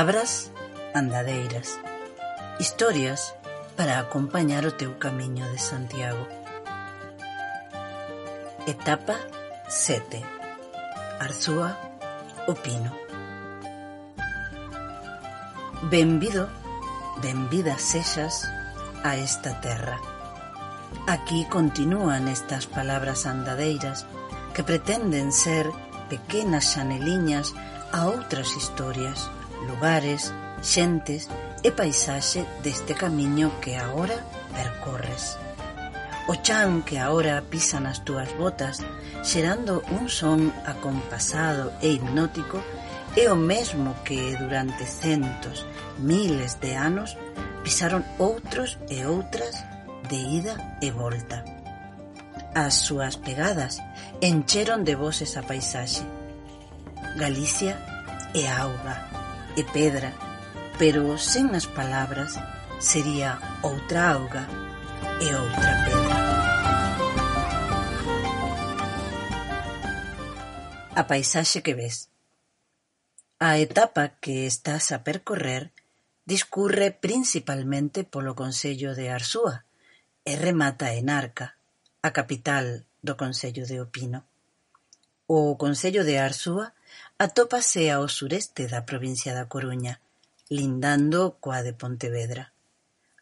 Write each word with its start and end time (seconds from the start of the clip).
Palabras 0.00 0.50
andadeiras. 0.94 1.78
Historias 2.58 3.36
para 3.76 3.98
acompañar 3.98 4.64
o 4.64 4.72
teu 4.72 4.96
camiño 4.96 5.44
de 5.52 5.60
Santiago. 5.60 6.24
Etapa 8.64 9.20
7. 9.68 10.24
Arzúa, 11.20 11.76
o 12.48 12.56
Pino. 12.56 12.96
Benvido, 15.92 16.48
benvida 17.20 17.76
sexas 17.76 18.48
a 19.04 19.20
esta 19.20 19.60
terra. 19.60 20.00
Aquí 21.12 21.44
continúan 21.44 22.24
estas 22.26 22.64
palabras 22.64 23.26
andadeiras 23.26 24.06
que 24.56 24.64
pretenden 24.64 25.28
ser 25.28 25.68
pequenas 26.08 26.72
xaneliñas 26.72 27.52
a 27.92 28.08
outras 28.08 28.56
historias 28.56 29.28
lugares, 29.66 30.32
xentes 30.62 31.28
e 31.62 31.70
paisaxe 31.72 32.44
deste 32.62 32.94
camiño 32.94 33.60
que 33.60 33.76
agora 33.76 34.24
percorres. 34.54 35.36
O 36.28 36.36
chan 36.36 36.82
que 36.86 36.98
agora 36.98 37.42
pisa 37.42 37.80
nas 37.80 38.00
túas 38.06 38.30
botas, 38.38 38.80
xerando 39.24 39.82
un 39.90 40.08
son 40.08 40.52
acompasado 40.64 41.72
e 41.82 41.98
hipnótico, 41.98 42.62
é 43.16 43.26
o 43.26 43.36
mesmo 43.36 43.98
que 44.06 44.36
durante 44.38 44.86
centos, 44.86 45.66
miles 45.98 46.62
de 46.62 46.78
anos 46.78 47.18
pisaron 47.66 48.06
outros 48.22 48.78
e 48.88 49.02
outras 49.04 49.58
de 50.06 50.18
ida 50.38 50.78
e 50.80 50.94
volta. 50.94 51.42
As 52.54 52.74
súas 52.78 53.18
pegadas 53.18 53.82
encheron 54.22 54.86
de 54.86 54.94
voces 54.94 55.34
a 55.34 55.42
paisaxe. 55.42 56.06
Galicia 57.18 57.74
e 58.34 58.46
a 58.46 58.70
auga 58.70 59.09
e 59.56 59.62
pedra, 59.64 60.12
pero 60.78 61.18
sen 61.18 61.54
as 61.54 61.66
palabras 61.66 62.38
sería 62.78 63.38
outra 63.62 64.16
auga 64.16 64.44
e 65.20 65.28
outra 65.34 65.72
pedra. 65.84 66.16
A 70.96 71.02
paisaxe 71.06 71.62
que 71.62 71.74
ves. 71.74 72.10
A 73.40 73.56
etapa 73.56 74.20
que 74.20 74.44
estás 74.44 74.92
a 74.92 75.00
percorrer 75.00 75.72
discurre 76.24 76.92
principalmente 76.92 78.04
polo 78.04 78.36
Concello 78.36 78.94
de 78.94 79.08
Arsúa 79.08 79.64
e 80.24 80.36
remata 80.36 80.92
en 80.92 81.08
Arca, 81.08 81.56
a 82.02 82.10
capital 82.12 82.84
do 83.00 83.16
Concello 83.16 83.64
de 83.64 83.80
Opino. 83.80 84.28
O 85.26 85.56
Concello 85.56 86.04
de 86.04 86.20
Arsúa 86.20 86.76
Atópase 87.26 87.90
ao 87.92 88.08
sureste 88.08 88.64
da 88.72 88.80
provincia 88.88 89.36
da 89.36 89.44
Coruña, 89.44 90.00
lindando 90.48 91.36
coa 91.44 91.60
de 91.60 91.76
Pontevedra. 91.76 92.44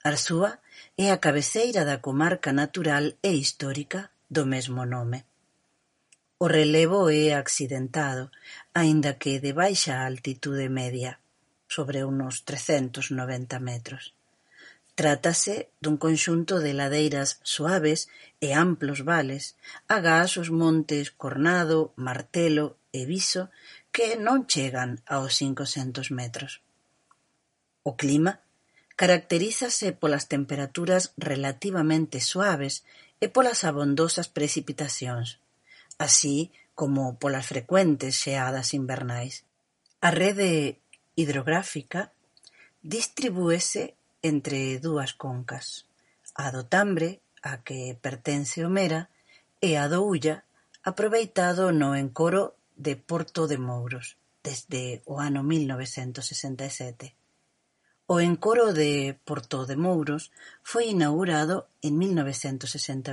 Arzúa 0.06 0.62
é 0.94 1.10
a 1.10 1.18
cabeceira 1.18 1.82
da 1.82 1.98
comarca 2.06 2.54
natural 2.54 3.04
e 3.28 3.30
histórica 3.34 4.00
do 4.30 4.46
mesmo 4.46 4.86
nome. 4.86 5.26
O 6.38 6.46
relevo 6.46 7.10
é 7.10 7.34
accidentado, 7.34 8.30
aínda 8.70 9.18
que 9.18 9.42
de 9.42 9.50
baixa 9.50 10.06
altitude 10.06 10.70
media, 10.70 11.18
sobre 11.66 12.06
unos 12.06 12.46
390 12.46 13.58
metros. 13.58 14.14
Trátase 14.94 15.74
dun 15.82 15.98
conxunto 15.98 16.62
de 16.62 16.70
ladeiras 16.70 17.42
suaves 17.42 18.06
e 18.38 18.54
amplos 18.54 19.02
vales, 19.02 19.58
agás 19.90 20.38
os 20.38 20.54
montes 20.54 21.10
Cornado, 21.18 21.90
Martelo 21.98 22.77
e 22.92 23.04
viso 23.04 23.50
que 23.92 24.16
non 24.16 24.46
chegan 24.48 25.00
aos 25.06 25.38
cincocentos 25.38 26.10
metros. 26.10 26.60
O 27.84 27.96
clima 27.96 28.40
caracterízase 28.98 29.94
polas 29.94 30.26
temperaturas 30.26 31.14
relativamente 31.14 32.18
suaves 32.18 32.82
e 33.22 33.30
polas 33.30 33.62
abondosas 33.62 34.26
precipitacións, 34.26 35.38
así 36.02 36.50
como 36.74 37.18
polas 37.18 37.46
frecuentes 37.46 38.18
xeadas 38.18 38.74
invernais. 38.74 39.46
A 40.02 40.10
rede 40.10 40.82
hidrográfica 41.14 42.10
distribúese 42.82 43.94
entre 44.22 44.78
dúas 44.78 45.14
concas, 45.14 45.86
a 46.34 46.50
do 46.50 46.66
Tambre, 46.66 47.22
á 47.42 47.62
que 47.62 47.94
pertence 47.98 48.66
Homera, 48.66 49.10
e 49.62 49.78
a 49.78 49.86
do 49.86 50.02
Ulla, 50.02 50.42
aproveitado 50.82 51.70
no 51.70 51.94
encoro 51.94 52.57
de 52.78 52.94
Porto 52.94 53.50
de 53.50 53.58
Mouros 53.58 54.16
desde 54.40 55.02
o 55.04 55.18
ano 55.18 55.42
mil 55.42 55.66
novecentos 55.66 56.30
sesenta 56.30 56.64
e 56.64 56.70
sete. 56.70 57.08
O 58.06 58.22
encoro 58.24 58.72
de 58.72 59.18
Porto 59.26 59.66
de 59.66 59.76
Mouros 59.76 60.30
foi 60.62 60.94
inaugurado 60.94 61.68
en 61.82 61.98
mil 62.00 62.14
novecentos 62.14 62.70
sesenta 62.72 63.12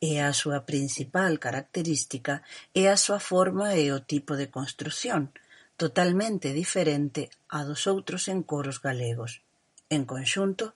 e 0.00 0.10
a 0.18 0.32
súa 0.32 0.66
principal 0.66 1.38
característica 1.38 2.42
é 2.74 2.90
a 2.90 2.98
súa 2.98 3.20
forma 3.20 3.76
e 3.78 3.92
o 3.94 4.02
tipo 4.02 4.34
de 4.34 4.50
construción, 4.50 5.30
totalmente 5.76 6.50
diferente 6.50 7.30
a 7.46 7.62
dos 7.62 7.86
outros 7.86 8.26
encoros 8.26 8.82
galegos. 8.82 9.44
En 9.92 10.02
conxunto, 10.08 10.74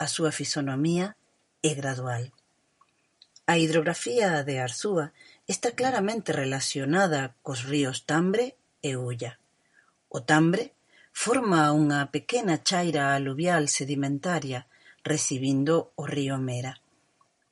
a 0.00 0.08
súa 0.10 0.32
fisonomía 0.32 1.14
é 1.62 1.76
gradual. 1.78 2.32
A 3.46 3.60
hidrografía 3.60 4.42
de 4.42 4.58
Arzúa 4.58 5.12
está 5.46 5.72
claramente 5.72 6.32
relacionada 6.32 7.36
cos 7.44 7.64
ríos 7.68 8.06
Tambre 8.06 8.56
e 8.80 8.96
Ulla; 8.96 9.38
o 10.08 10.24
Tambre 10.24 10.72
forma 11.12 11.68
unha 11.76 12.08
pequena 12.08 12.64
chaira 12.64 13.12
aluvial 13.12 13.68
sedimentaria 13.68 14.64
recibindo 15.04 15.92
o 16.00 16.08
río 16.08 16.40
Mera; 16.40 16.80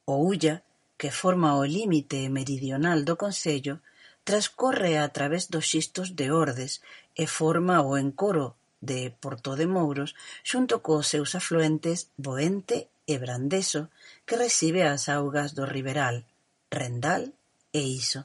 o 0.09 0.25
Ulla, 0.25 0.65
que 0.97 1.13
forma 1.13 1.61
o 1.61 1.69
límite 1.69 2.33
meridional 2.33 3.05
do 3.05 3.21
concello, 3.21 3.85
transcorre 4.25 4.97
a 4.97 5.09
través 5.13 5.53
dos 5.53 5.69
xistos 5.69 6.17
de 6.17 6.33
Ordes 6.33 6.81
e 7.13 7.29
forma 7.29 7.85
o 7.85 8.01
encoro 8.01 8.57
de 8.81 9.13
Portodemouros 9.21 10.17
xunto 10.41 10.81
cos 10.81 11.13
seus 11.13 11.37
afluentes 11.37 12.09
Boente 12.17 12.89
e 13.05 13.21
Brandeso, 13.21 13.93
que 14.25 14.41
recibe 14.41 14.83
as 14.89 15.13
augas 15.13 15.53
do 15.53 15.69
Riberal, 15.69 16.25
Rendal 16.73 17.37
É 17.73 17.81
iso. 17.81 18.21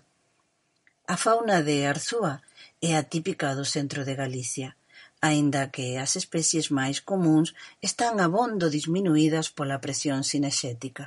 A 1.07 1.15
fauna 1.15 1.63
de 1.63 1.85
Arzúa 1.85 2.43
é 2.81 2.91
a 2.97 3.03
típica 3.03 3.55
do 3.55 3.63
centro 3.63 4.03
de 4.03 4.13
Galicia, 4.13 4.75
aínda 5.21 5.71
que 5.71 5.95
as 5.95 6.19
especies 6.21 6.67
máis 6.67 6.99
comúns 6.99 7.55
están 7.79 8.19
abondo 8.19 8.67
diminuídas 8.69 9.47
pola 9.57 9.79
presión 9.79 10.27
cinexética. 10.27 11.05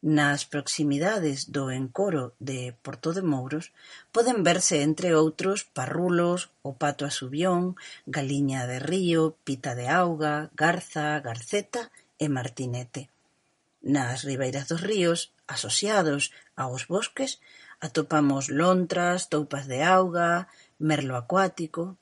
Nas 0.00 0.48
proximidades 0.48 1.38
do 1.52 1.68
encoro 1.80 2.32
de 2.40 2.72
Porto 2.84 3.12
de 3.12 3.20
Mouros 3.20 3.68
poden 4.14 4.40
verse, 4.40 4.80
entre 4.80 5.12
outros, 5.12 5.68
parrulos, 5.76 6.48
o 6.64 6.72
pato 6.80 7.04
asubión, 7.04 7.76
galiña 8.06 8.64
de 8.70 8.78
río, 8.80 9.36
pita 9.44 9.76
de 9.76 9.86
auga, 9.92 10.48
garza, 10.56 11.20
garceta 11.20 11.92
e 12.16 12.32
martinete. 12.32 13.02
Nas 13.84 14.24
ribeiras 14.24 14.66
dos 14.70 14.80
ríos, 14.80 15.36
asociados 15.46 16.32
Aos 16.56 16.88
bosques 16.88 17.40
atopamos 17.86 18.48
lontras, 18.48 19.28
toupas 19.28 19.64
de 19.68 19.84
auga, 19.84 20.48
merlo 20.78 21.14
acuático... 21.16 21.96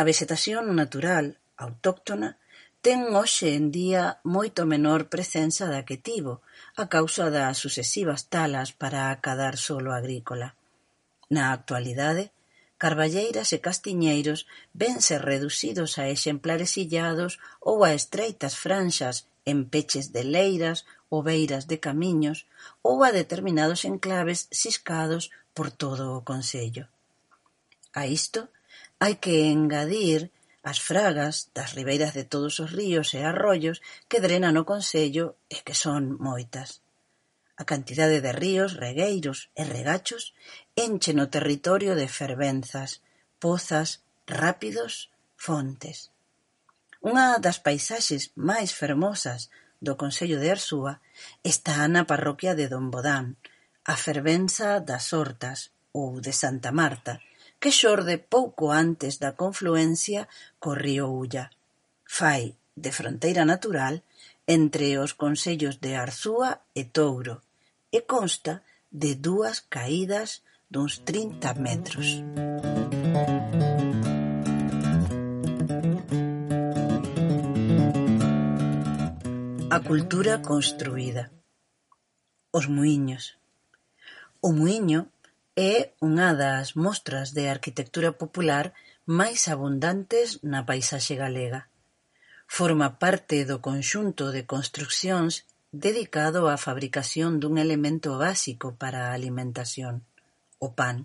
A 0.00 0.04
vexetación 0.04 0.76
natural, 0.76 1.26
autóctona, 1.56 2.36
ten 2.84 3.00
hoxe 3.16 3.56
en 3.58 3.72
día 3.72 4.20
moito 4.36 4.60
menor 4.72 5.00
presenza 5.14 5.64
da 5.72 5.82
que 5.88 5.96
tivo 6.08 6.34
a 6.76 6.84
causa 6.94 7.24
das 7.36 7.56
sucesivas 7.64 8.20
talas 8.34 8.70
para 8.80 9.10
acadar 9.10 9.54
solo 9.68 9.90
agrícola. 9.96 10.48
Na 11.34 11.44
actualidade, 11.56 12.24
carballeiras 12.82 13.48
e 13.56 13.58
castiñeiros 13.66 14.40
vense 14.82 15.14
reducidos 15.30 15.96
a 15.96 16.12
exemplares 16.14 16.76
illados 16.76 17.32
ou 17.58 17.82
a 17.82 17.90
estreitas 17.98 18.54
franxas 18.64 19.16
en 19.46 19.70
peches 19.72 20.12
de 20.12 20.22
leiras, 20.24 20.84
obeiras 21.08 21.64
de 21.70 21.78
camiños 21.86 22.44
ou 22.82 22.96
a 23.06 23.10
determinados 23.14 23.86
enclaves 23.86 24.50
ciscados 24.50 25.30
por 25.56 25.70
todo 25.70 26.18
o 26.18 26.24
concello. 26.30 26.84
A 27.94 28.04
isto 28.04 28.40
hai 29.00 29.14
que 29.22 29.48
engadir 29.56 30.20
as 30.66 30.82
fragas 30.82 31.48
das 31.56 31.70
ribeiras 31.78 32.12
de 32.18 32.24
todos 32.26 32.58
os 32.58 32.74
ríos 32.74 33.14
e 33.14 33.22
arroios 33.22 33.78
que 34.10 34.18
drenan 34.18 34.58
o 34.58 34.66
concello 34.66 35.38
e 35.46 35.62
que 35.62 35.78
son 35.78 36.18
moitas. 36.18 36.82
A 37.56 37.64
cantidade 37.64 38.18
de 38.20 38.32
ríos, 38.34 38.74
regueiros 38.74 39.48
e 39.54 39.62
regachos 39.64 40.34
enchen 40.74 41.22
o 41.24 41.30
territorio 41.30 41.94
de 41.94 42.10
fervenzas, 42.10 43.00
pozas, 43.38 44.02
rápidos, 44.26 45.08
fontes. 45.38 46.10
Unha 47.02 47.36
das 47.42 47.58
paisaxes 47.60 48.32
máis 48.36 48.72
fermosas 48.72 49.50
do 49.80 49.96
concello 49.96 50.40
de 50.40 50.48
Arzúa 50.50 51.00
está 51.44 51.84
na 51.88 52.08
parroquia 52.08 52.56
de 52.56 52.66
Don 52.72 52.88
Bodán, 52.90 53.36
a 53.84 53.94
fervenza 53.96 54.80
das 54.80 55.12
Hortas 55.12 55.72
ou 55.92 56.20
de 56.20 56.32
Santa 56.32 56.72
Marta, 56.72 57.20
que 57.60 57.70
xorde 57.70 58.16
pouco 58.18 58.72
antes 58.72 59.18
da 59.22 59.36
confluencia 59.36 60.28
co 60.62 60.74
río 60.74 61.06
Ulla. 61.12 61.52
Fai 62.04 62.56
de 62.76 62.90
fronteira 62.92 63.44
natural 63.44 64.02
entre 64.46 64.98
os 64.98 65.12
concellos 65.12 65.80
de 65.80 65.96
Arzúa 65.96 66.62
e 66.74 66.84
Touro 66.84 67.42
e 67.90 68.04
consta 68.04 68.62
de 68.90 69.16
dúas 69.16 69.64
caídas 69.68 70.44
duns 70.70 71.02
trinta 71.08 71.54
metros. 71.54 72.22
A 79.76 79.82
cultura 79.82 80.40
construída. 80.40 81.30
Os 82.50 82.66
muíños. 82.66 83.36
O 84.40 84.48
muíño 84.58 85.00
é 85.52 85.92
unha 86.00 86.32
das 86.32 86.80
mostras 86.84 87.36
de 87.36 87.52
arquitectura 87.52 88.16
popular 88.16 88.72
máis 89.04 89.52
abundantes 89.52 90.40
na 90.40 90.64
paisaxe 90.64 91.20
galega. 91.20 91.68
Forma 92.48 92.96
parte 92.96 93.44
do 93.44 93.60
conxunto 93.60 94.32
de 94.32 94.48
construcións 94.48 95.44
dedicado 95.68 96.48
á 96.48 96.56
fabricación 96.56 97.36
dun 97.36 97.60
elemento 97.60 98.16
básico 98.16 98.80
para 98.80 99.00
a 99.04 99.12
alimentación, 99.12 100.08
o 100.56 100.72
pan. 100.72 100.96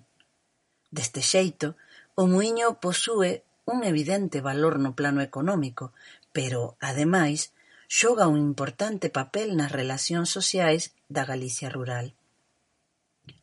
Deste 0.95 1.19
xeito, 1.19 1.75
o 2.15 2.23
muíño 2.23 2.79
posúe 2.79 3.43
un 3.67 3.83
evidente 3.83 4.39
valor 4.39 4.79
no 4.79 4.95
plano 4.95 5.19
económico, 5.19 5.91
pero, 6.31 6.79
ademais, 6.79 7.51
xoga 7.93 8.25
un 8.33 8.39
importante 8.39 9.07
papel 9.19 9.49
nas 9.59 9.67
relacións 9.79 10.31
sociais 10.31 10.95
da 11.11 11.27
Galicia 11.31 11.67
rural. 11.67 12.15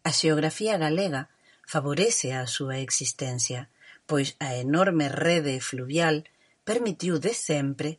A 0.08 0.10
xeografía 0.18 0.80
galega 0.80 1.28
favorece 1.72 2.32
a 2.32 2.48
súa 2.56 2.80
existencia, 2.80 3.68
pois 4.08 4.40
a 4.40 4.56
enorme 4.56 5.12
rede 5.12 5.60
fluvial 5.60 6.16
permitiu 6.64 7.20
de 7.20 7.36
sempre 7.36 7.90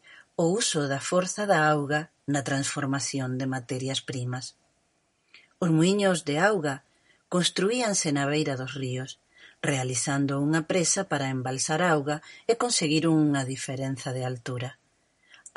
o 0.41 0.49
uso 0.61 0.89
da 0.89 0.97
forza 0.97 1.45
da 1.45 1.69
auga 1.69 2.09
na 2.25 2.41
transformación 2.41 3.37
de 3.37 3.45
materias 3.45 4.01
primas. 4.01 4.57
Os 5.61 5.69
muíños 5.69 6.25
de 6.25 6.41
auga 6.41 6.81
construíanse 7.29 8.09
na 8.09 8.25
beira 8.25 8.57
dos 8.57 8.73
ríos, 8.73 9.21
realizando 9.61 10.41
unha 10.41 10.65
presa 10.65 11.05
para 11.05 11.29
embalsar 11.29 11.85
auga 11.85 12.25
e 12.49 12.57
conseguir 12.57 13.05
unha 13.05 13.45
diferenza 13.45 14.09
de 14.17 14.25
altura. 14.25 14.81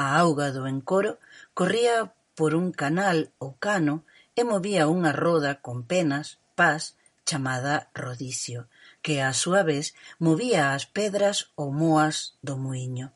A 0.03 0.07
auga 0.23 0.49
do 0.57 0.63
encoro 0.75 1.13
corría 1.59 1.97
por 2.39 2.51
un 2.61 2.69
canal 2.83 3.19
ou 3.45 3.51
cano 3.67 3.97
e 4.39 4.43
movía 4.53 4.91
unha 4.97 5.13
roda 5.25 5.53
con 5.67 5.79
penas, 5.93 6.27
pás, 6.59 6.83
chamada 7.29 7.75
rodicio, 8.05 8.61
que 9.05 9.15
á 9.23 9.31
súa 9.43 9.63
vez 9.71 9.87
movía 10.27 10.63
as 10.77 10.85
pedras 10.97 11.37
ou 11.61 11.69
moas 11.83 12.17
do 12.47 12.55
muíño. 12.65 13.07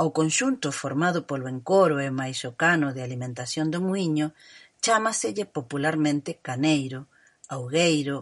Ao 0.00 0.08
conxunto 0.18 0.68
formado 0.82 1.18
polo 1.28 1.50
encoro 1.54 1.96
e 2.06 2.10
máis 2.20 2.38
o 2.50 2.52
cano 2.62 2.88
de 2.94 3.02
alimentación 3.02 3.66
do 3.74 3.80
muíño 3.88 4.26
chámaselle 4.84 5.44
popularmente 5.56 6.30
caneiro, 6.48 7.00
augueiro 7.56 8.18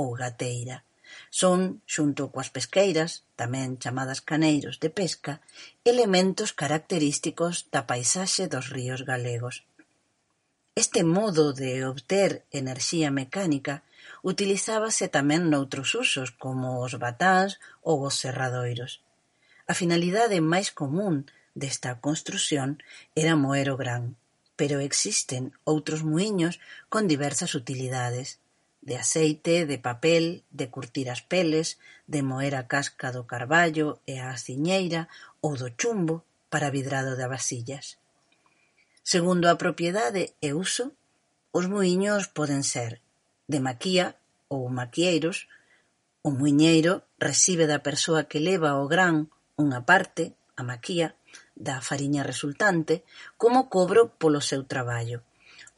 ou 0.00 0.08
gateira. 0.22 0.76
Son, 1.40 1.80
xunto 1.94 2.28
coas 2.28 2.52
pesqueiras, 2.52 3.24
tamén 3.40 3.80
chamadas 3.80 4.20
caneiros 4.20 4.76
de 4.82 4.90
pesca, 4.92 5.40
elementos 5.92 6.50
característicos 6.60 7.54
da 7.72 7.88
paisaxe 7.88 8.44
dos 8.52 8.68
ríos 8.68 9.00
galegos. 9.08 9.64
Este 10.76 11.00
modo 11.16 11.44
de 11.56 11.88
obter 11.88 12.44
enerxía 12.60 13.08
mecánica 13.08 13.80
utilizábase 14.20 15.08
tamén 15.08 15.48
noutros 15.48 15.96
usos 16.04 16.28
como 16.36 16.84
os 16.84 17.00
batáns 17.00 17.56
ou 17.80 18.04
os 18.04 18.20
serradoiros. 18.20 19.00
A 19.64 19.72
finalidade 19.72 20.36
máis 20.52 20.68
común 20.68 21.24
desta 21.56 21.96
construción 22.04 22.76
era 23.16 23.40
moer 23.40 23.72
o 23.72 23.80
gran, 23.80 24.20
pero 24.60 24.84
existen 24.84 25.56
outros 25.64 26.04
muíños 26.04 26.60
con 26.92 27.08
diversas 27.08 27.56
utilidades 27.56 28.41
de 28.82 28.98
aceite, 28.98 29.64
de 29.64 29.78
papel, 29.78 30.42
de 30.50 30.66
curtir 30.74 31.06
as 31.08 31.22
peles, 31.22 31.78
de 32.10 32.20
moer 32.26 32.58
a 32.58 32.66
casca 32.66 33.14
do 33.14 33.24
carballo 33.30 34.02
e 34.10 34.18
a 34.18 34.34
aciñeira 34.34 35.06
ou 35.40 35.54
do 35.54 35.70
chumbo 35.78 36.26
para 36.50 36.74
vidrado 36.74 37.14
de 37.14 37.26
vasillas. 37.30 38.02
Segundo 39.06 39.46
a 39.46 39.54
propiedade 39.54 40.34
e 40.42 40.50
uso, 40.52 40.92
os 41.54 41.70
muíños 41.70 42.26
poden 42.26 42.66
ser 42.66 42.98
de 43.46 43.62
maquía 43.62 44.18
ou 44.50 44.66
maquieiros, 44.68 45.46
o 46.22 46.30
muiñeiro 46.30 47.02
recibe 47.18 47.70
da 47.70 47.82
persoa 47.86 48.26
que 48.30 48.42
leva 48.42 48.78
o 48.82 48.90
gran 48.90 49.30
unha 49.54 49.80
parte, 49.86 50.34
a 50.58 50.62
maquía, 50.66 51.14
da 51.54 51.78
fariña 51.80 52.26
resultante, 52.26 53.06
como 53.38 53.70
cobro 53.70 54.10
polo 54.20 54.42
seu 54.42 54.66
traballo. 54.66 55.22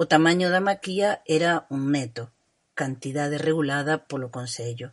O 0.01 0.05
tamaño 0.09 0.49
da 0.49 0.65
maquía 0.65 1.23
era 1.29 1.69
un 1.71 1.93
neto, 1.95 2.34
cantidade 2.75 3.39
regulada 3.39 4.05
polo 4.11 4.29
Consello. 4.35 4.93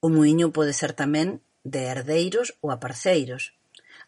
O 0.00 0.08
muíño 0.08 0.52
pode 0.56 0.72
ser 0.74 0.92
tamén 0.92 1.40
de 1.64 1.80
herdeiros 1.90 2.56
ou 2.62 2.68
a 2.74 2.80
parceiros. 2.84 3.54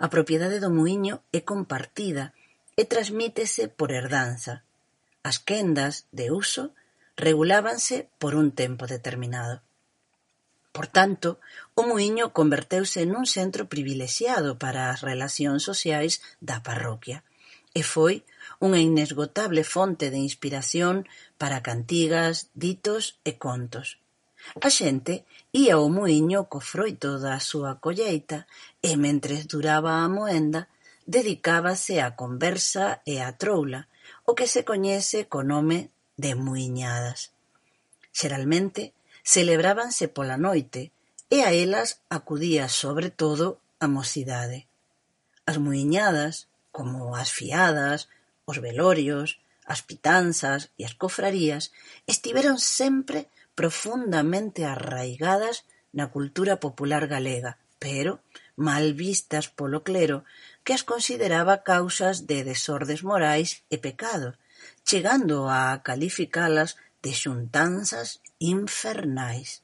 A 0.01 0.07
propiedade 0.15 0.59
do 0.59 0.71
muíño 0.73 1.15
é 1.31 1.41
compartida 1.45 2.35
e 2.81 2.83
transmítese 2.89 3.69
por 3.69 3.93
herdanza. 3.93 4.65
As 5.23 5.39
quendas 5.39 6.09
de 6.11 6.33
uso 6.33 6.75
regulábanse 7.17 8.09
por 8.19 8.33
un 8.35 8.53
tempo 8.53 8.85
determinado. 8.89 9.63
Por 10.73 10.87
tanto, 10.89 11.39
o 11.77 11.85
muíño 11.85 12.33
converteuse 12.33 13.05
nun 13.05 13.29
centro 13.29 13.69
privilexiado 13.69 14.57
para 14.57 14.89
as 14.89 15.05
relacións 15.05 15.61
sociais 15.69 16.25
da 16.41 16.65
parroquia 16.65 17.21
e 17.77 17.85
foi 17.85 18.25
unha 18.63 18.79
inesgotable 18.79 19.67
fonte 19.67 20.07
de 20.15 20.23
inspiración 20.23 21.11
para 21.41 21.67
cantigas, 21.67 22.35
ditos 22.55 23.19
e 23.27 23.35
contos. 23.35 23.99
A 24.63 24.71
xente 24.71 25.27
ía 25.51 25.75
ao 25.79 25.91
muíño 25.91 26.47
co 26.51 26.59
froito 26.63 27.19
da 27.19 27.43
súa 27.43 27.83
colleita 27.85 28.47
e, 28.79 28.95
mentres 28.95 29.51
duraba 29.51 29.93
a 30.03 30.09
moenda, 30.09 30.71
dedicábase 31.07 31.99
á 31.99 32.15
conversa 32.15 33.03
e 33.03 33.19
á 33.19 33.29
troula, 33.35 33.91
o 34.29 34.39
que 34.39 34.47
se 34.47 34.63
coñece 34.63 35.27
co 35.27 35.43
nome 35.43 35.91
de 36.15 36.33
muiñadas. 36.39 37.35
Xeralmente, 38.15 38.95
celebrábanse 39.27 40.07
pola 40.07 40.39
noite 40.39 40.95
e 41.31 41.43
a 41.43 41.51
elas 41.51 42.03
acudía 42.11 42.71
sobre 42.71 43.09
todo 43.11 43.59
a 43.83 43.87
mocidade. 43.91 44.71
As 45.51 45.59
muiñadas, 45.59 46.47
como 46.71 47.17
as 47.19 47.31
fiadas, 47.35 48.07
Os 48.51 48.59
velorios, 48.59 49.41
as 49.65 49.81
pitanzas 49.83 50.71
e 50.79 50.83
as 50.85 50.95
cofrarías 50.95 51.71
estiveron 52.07 52.59
sempre 52.59 53.31
profundamente 53.55 54.65
arraigadas 54.65 55.65
na 55.93 56.11
cultura 56.15 56.59
popular 56.59 57.07
galega, 57.07 57.61
pero 57.79 58.25
mal 58.57 58.95
vistas 58.95 59.47
polo 59.49 59.81
clero 59.87 60.25
que 60.65 60.73
as 60.75 60.83
consideraba 60.83 61.63
causas 61.63 62.27
de 62.31 62.43
desordes 62.43 63.01
morais 63.03 63.63
e 63.71 63.77
pecado, 63.79 64.39
chegando 64.87 65.47
a 65.51 65.83
calificalas 65.83 66.79
de 67.03 67.13
xuntanzas 67.15 68.23
infernais. 68.39 69.63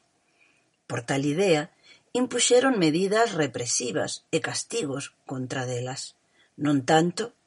Por 0.86 1.02
tal 1.06 1.22
idea, 1.22 1.70
impuxeron 2.14 2.78
medidas 2.78 3.34
represivas 3.34 4.26
e 4.34 4.38
castigos 4.42 5.14
contra 5.26 5.62
delas, 5.66 6.18
non 6.58 6.82
tanto 6.82 7.37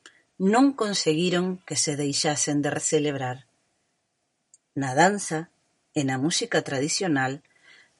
non 0.42 0.74
conseguiron 0.74 1.62
que 1.70 1.78
se 1.78 1.94
deixasen 1.94 2.66
de 2.66 2.74
celebrar. 2.82 3.46
Na 4.74 4.98
danza 4.98 5.54
e 5.94 6.02
na 6.02 6.18
música 6.18 6.66
tradicional 6.66 7.46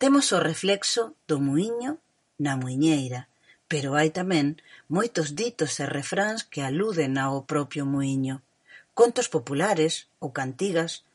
temos 0.02 0.34
o 0.34 0.42
reflexo 0.42 1.14
do 1.30 1.38
muiño 1.38 2.02
na 2.42 2.58
muiñeira, 2.58 3.30
pero 3.70 3.94
hai 3.94 4.10
tamén 4.10 4.58
moitos 4.90 5.38
ditos 5.38 5.78
e 5.78 5.86
refráns 5.86 6.42
que 6.42 6.66
aluden 6.66 7.22
ao 7.22 7.46
propio 7.46 7.86
muiño. 7.86 8.42
Contos 8.98 9.30
populares 9.30 10.10
ou 10.18 10.34
cantigas 10.34 11.06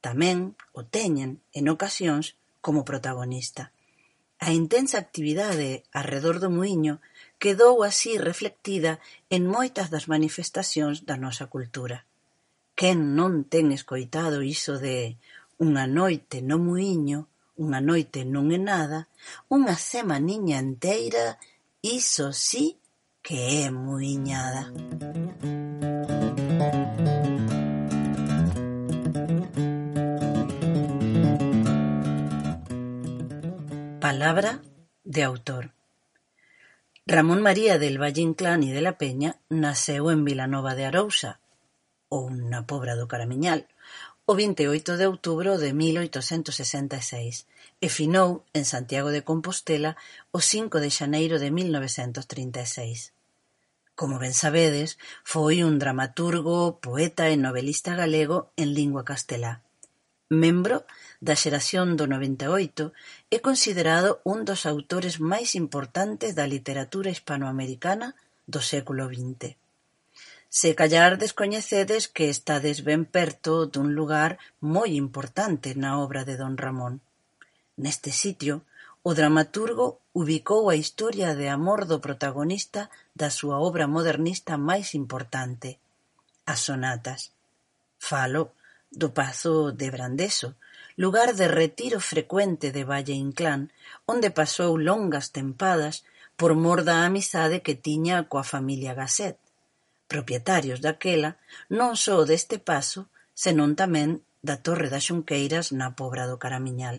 tamén 0.00 0.56
o 0.72 0.80
teñen 0.88 1.44
en 1.52 1.68
ocasións 1.68 2.40
como 2.64 2.88
protagonista. 2.88 3.68
A 4.40 4.56
intensa 4.56 4.96
actividade 4.96 5.84
arredor 5.92 6.40
do 6.40 6.48
muíño 6.48 7.04
quedou 7.40 7.82
así 7.82 8.20
reflectida 8.20 9.00
en 9.32 9.48
moitas 9.48 9.88
das 9.88 10.06
manifestacións 10.12 11.08
da 11.08 11.16
nosa 11.16 11.48
cultura. 11.48 12.04
Quen 12.76 13.16
non 13.16 13.48
ten 13.48 13.72
escoitado 13.72 14.44
iso 14.44 14.76
de 14.76 15.16
"unha 15.56 15.88
noite 15.88 16.44
no 16.44 16.60
muíño", 16.60 17.32
"unha 17.56 17.80
noite 17.80 18.28
non 18.28 18.52
é 18.52 18.60
nada", 18.60 19.08
"unha 19.48 19.74
semaniña 19.74 20.60
enteira", 20.60 21.40
iso 21.80 22.36
si 22.36 22.76
que 23.24 23.64
é 23.64 23.72
muiñada. 23.72 24.68
Palabra 34.00 34.60
de 35.04 35.22
autor. 35.24 35.79
Ramón 37.06 37.40
María 37.42 37.78
del 37.78 38.00
Valle 38.00 38.20
Inclán 38.20 38.62
y 38.62 38.72
de 38.72 38.82
la 38.82 38.98
Peña 38.98 39.40
naceu 39.48 40.10
en 40.10 40.24
Vilanova 40.24 40.74
de 40.74 40.84
Arousa 40.84 41.40
–ou 42.12 42.28
na 42.30 42.66
Pobra 42.70 42.94
do 42.96 43.08
Caramiñal– 43.08 43.66
o 44.30 44.36
vinte 44.36 44.62
e 44.62 44.68
oito 44.68 44.94
de 45.00 45.08
outubro 45.10 45.58
de 45.58 45.72
mil 45.72 45.98
oitocentos 45.98 46.54
sesenta 46.60 47.00
e 47.80 47.88
finou 47.88 48.44
en 48.52 48.64
Santiago 48.72 49.10
de 49.10 49.24
Compostela 49.24 49.96
o 50.30 50.38
5 50.38 50.78
de 50.78 50.90
xaneiro 50.98 51.36
de 51.42 51.50
mil 51.50 51.72
novecentos 51.74 52.28
trinta 52.30 52.60
e 52.62 52.68
seis. 52.68 53.10
Como 53.98 54.22
ben 54.22 54.34
sabedes, 54.44 54.90
foi 55.24 55.64
un 55.66 55.82
dramaturgo, 55.82 56.78
poeta 56.84 57.24
e 57.32 57.36
novelista 57.36 57.96
galego 57.96 58.52
en 58.60 58.68
lingua 58.78 59.02
castelá. 59.02 59.64
Membro 60.30 60.86
da 61.18 61.34
xeración 61.34 61.98
do 61.98 62.06
noventa 62.06 62.46
e 62.46 62.54
oito, 62.54 62.94
é 63.34 63.42
considerado 63.42 64.22
un 64.22 64.46
dos 64.46 64.62
autores 64.62 65.18
máis 65.18 65.58
importantes 65.58 66.38
da 66.38 66.46
literatura 66.46 67.10
hispanoamericana 67.10 68.14
do 68.46 68.62
século 68.62 69.10
vinte. 69.10 69.58
Se 70.46 70.78
callar 70.78 71.18
descoñecedes 71.18 72.06
que 72.06 72.30
estades 72.30 72.86
ben 72.86 73.10
perto 73.10 73.66
dun 73.66 73.98
lugar 73.98 74.38
moi 74.62 74.94
importante 74.94 75.74
na 75.74 75.98
obra 75.98 76.22
de 76.22 76.38
don 76.38 76.54
Ramón. 76.54 77.02
Neste 77.74 78.14
sitio, 78.14 78.62
o 79.02 79.18
dramaturgo 79.18 79.98
ubicou 80.14 80.70
a 80.70 80.78
historia 80.78 81.34
de 81.34 81.50
amor 81.50 81.90
do 81.90 81.98
protagonista 81.98 82.86
da 83.18 83.34
súa 83.34 83.58
obra 83.58 83.90
modernista 83.90 84.54
máis 84.54 84.94
importante, 84.94 85.82
as 86.46 86.62
sonatas. 86.62 87.34
Falo 87.98 88.54
do 88.90 89.14
pazo 89.14 89.70
de 89.72 89.88
Brandeso, 89.90 90.58
lugar 90.96 91.34
de 91.34 91.46
retiro 91.48 91.98
frecuente 92.00 92.72
de 92.74 92.84
Valle 92.84 93.14
Inclán 93.14 93.70
onde 94.04 94.28
pasou 94.30 94.76
longas 94.76 95.30
tempadas 95.30 96.04
por 96.36 96.52
mor 96.58 96.82
da 96.82 97.06
amizade 97.08 97.62
que 97.64 97.78
tiña 97.78 98.26
coa 98.30 98.42
familia 98.42 98.92
Gasset, 98.98 99.38
propietarios 100.10 100.82
daquela 100.82 101.38
non 101.70 101.94
só 101.94 102.26
deste 102.26 102.58
paso, 102.58 103.06
senón 103.32 103.78
tamén 103.78 104.20
da 104.42 104.56
Torre 104.58 104.88
das 104.90 105.06
Xunqueiras 105.06 105.70
na 105.70 105.94
Pobra 105.94 106.24
do 106.26 106.40
Caramiñal. 106.42 106.98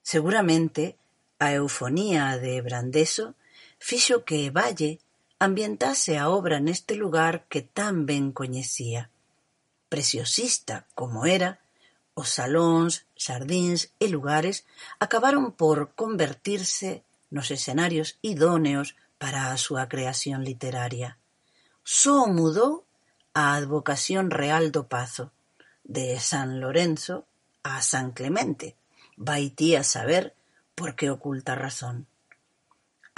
Seguramente, 0.00 0.96
a 1.38 1.52
eufonía 1.52 2.38
de 2.38 2.62
Brandeso 2.64 3.34
fixo 3.78 4.24
que 4.24 4.50
Valle 4.50 5.00
ambientase 5.38 6.16
a 6.16 6.28
obra 6.28 6.60
neste 6.60 6.94
lugar 6.94 7.48
que 7.50 7.60
tan 7.62 8.06
ben 8.08 8.32
coñecía 8.32 9.10
preciosista 9.90 10.86
como 10.94 11.26
era, 11.26 11.58
os 12.14 12.30
salóns, 12.38 13.04
xardíns 13.18 13.92
e 13.98 14.06
lugares 14.08 14.64
acabaron 15.02 15.52
por 15.52 15.92
convertirse 15.98 17.02
nos 17.28 17.50
escenarios 17.50 18.16
idóneos 18.22 18.96
para 19.20 19.52
a 19.52 19.56
súa 19.58 19.90
creación 19.92 20.40
literaria. 20.46 21.18
Só 21.84 22.30
mudou 22.30 22.86
a 23.34 23.54
advocación 23.58 24.30
real 24.30 24.70
do 24.70 24.86
Pazo, 24.86 25.34
de 25.84 26.16
San 26.22 26.62
Lorenzo 26.62 27.26
a 27.62 27.82
San 27.82 28.14
Clemente, 28.16 28.78
vai 29.18 29.50
ti 29.52 29.76
a 29.76 29.84
saber 29.84 30.32
por 30.78 30.96
que 30.96 31.10
oculta 31.10 31.52
razón. 31.58 32.06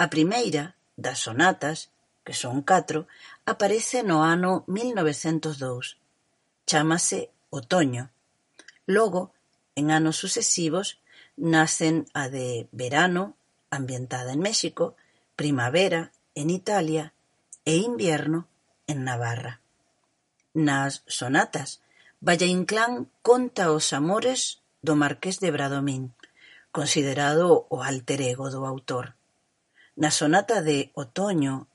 A 0.01 0.09
primeira 0.09 0.75
das 0.97 1.23
sonatas, 1.23 1.93
que 2.25 2.33
son 2.33 2.65
catro, 2.65 3.07
aparece 3.45 4.03
no 4.03 4.25
ano 4.25 4.65
1902 4.67 6.02
Chámase 6.65 7.31
otoño; 7.49 8.11
logo, 8.85 9.33
en 9.75 9.91
anos 9.91 10.17
sucesivos, 10.17 10.99
nacen 11.35 12.05
a 12.13 12.29
de 12.29 12.67
verano, 12.71 13.35
ambientada 13.69 14.33
en 14.33 14.39
México, 14.39 14.95
primavera, 15.35 16.11
en 16.35 16.49
Italia, 16.49 17.13
e 17.65 17.75
invierno, 17.77 18.47
en 18.87 19.03
Navarra. 19.03 19.61
Nas 20.53 21.03
sonatas, 21.07 21.81
Valle-Inclán 22.21 23.09
conta 23.21 23.71
os 23.71 23.91
amores 23.93 24.61
do 24.81 24.95
marqués 24.95 25.39
de 25.39 25.51
Bradomín, 25.51 26.13
considerado 26.71 27.65
o 27.69 27.83
alter 27.83 28.21
ego 28.21 28.51
do 28.51 28.65
autor. 28.65 29.15
Na 29.95 30.11
sonata 30.11 30.61
de 30.61 30.91
Otoño, 30.93 31.67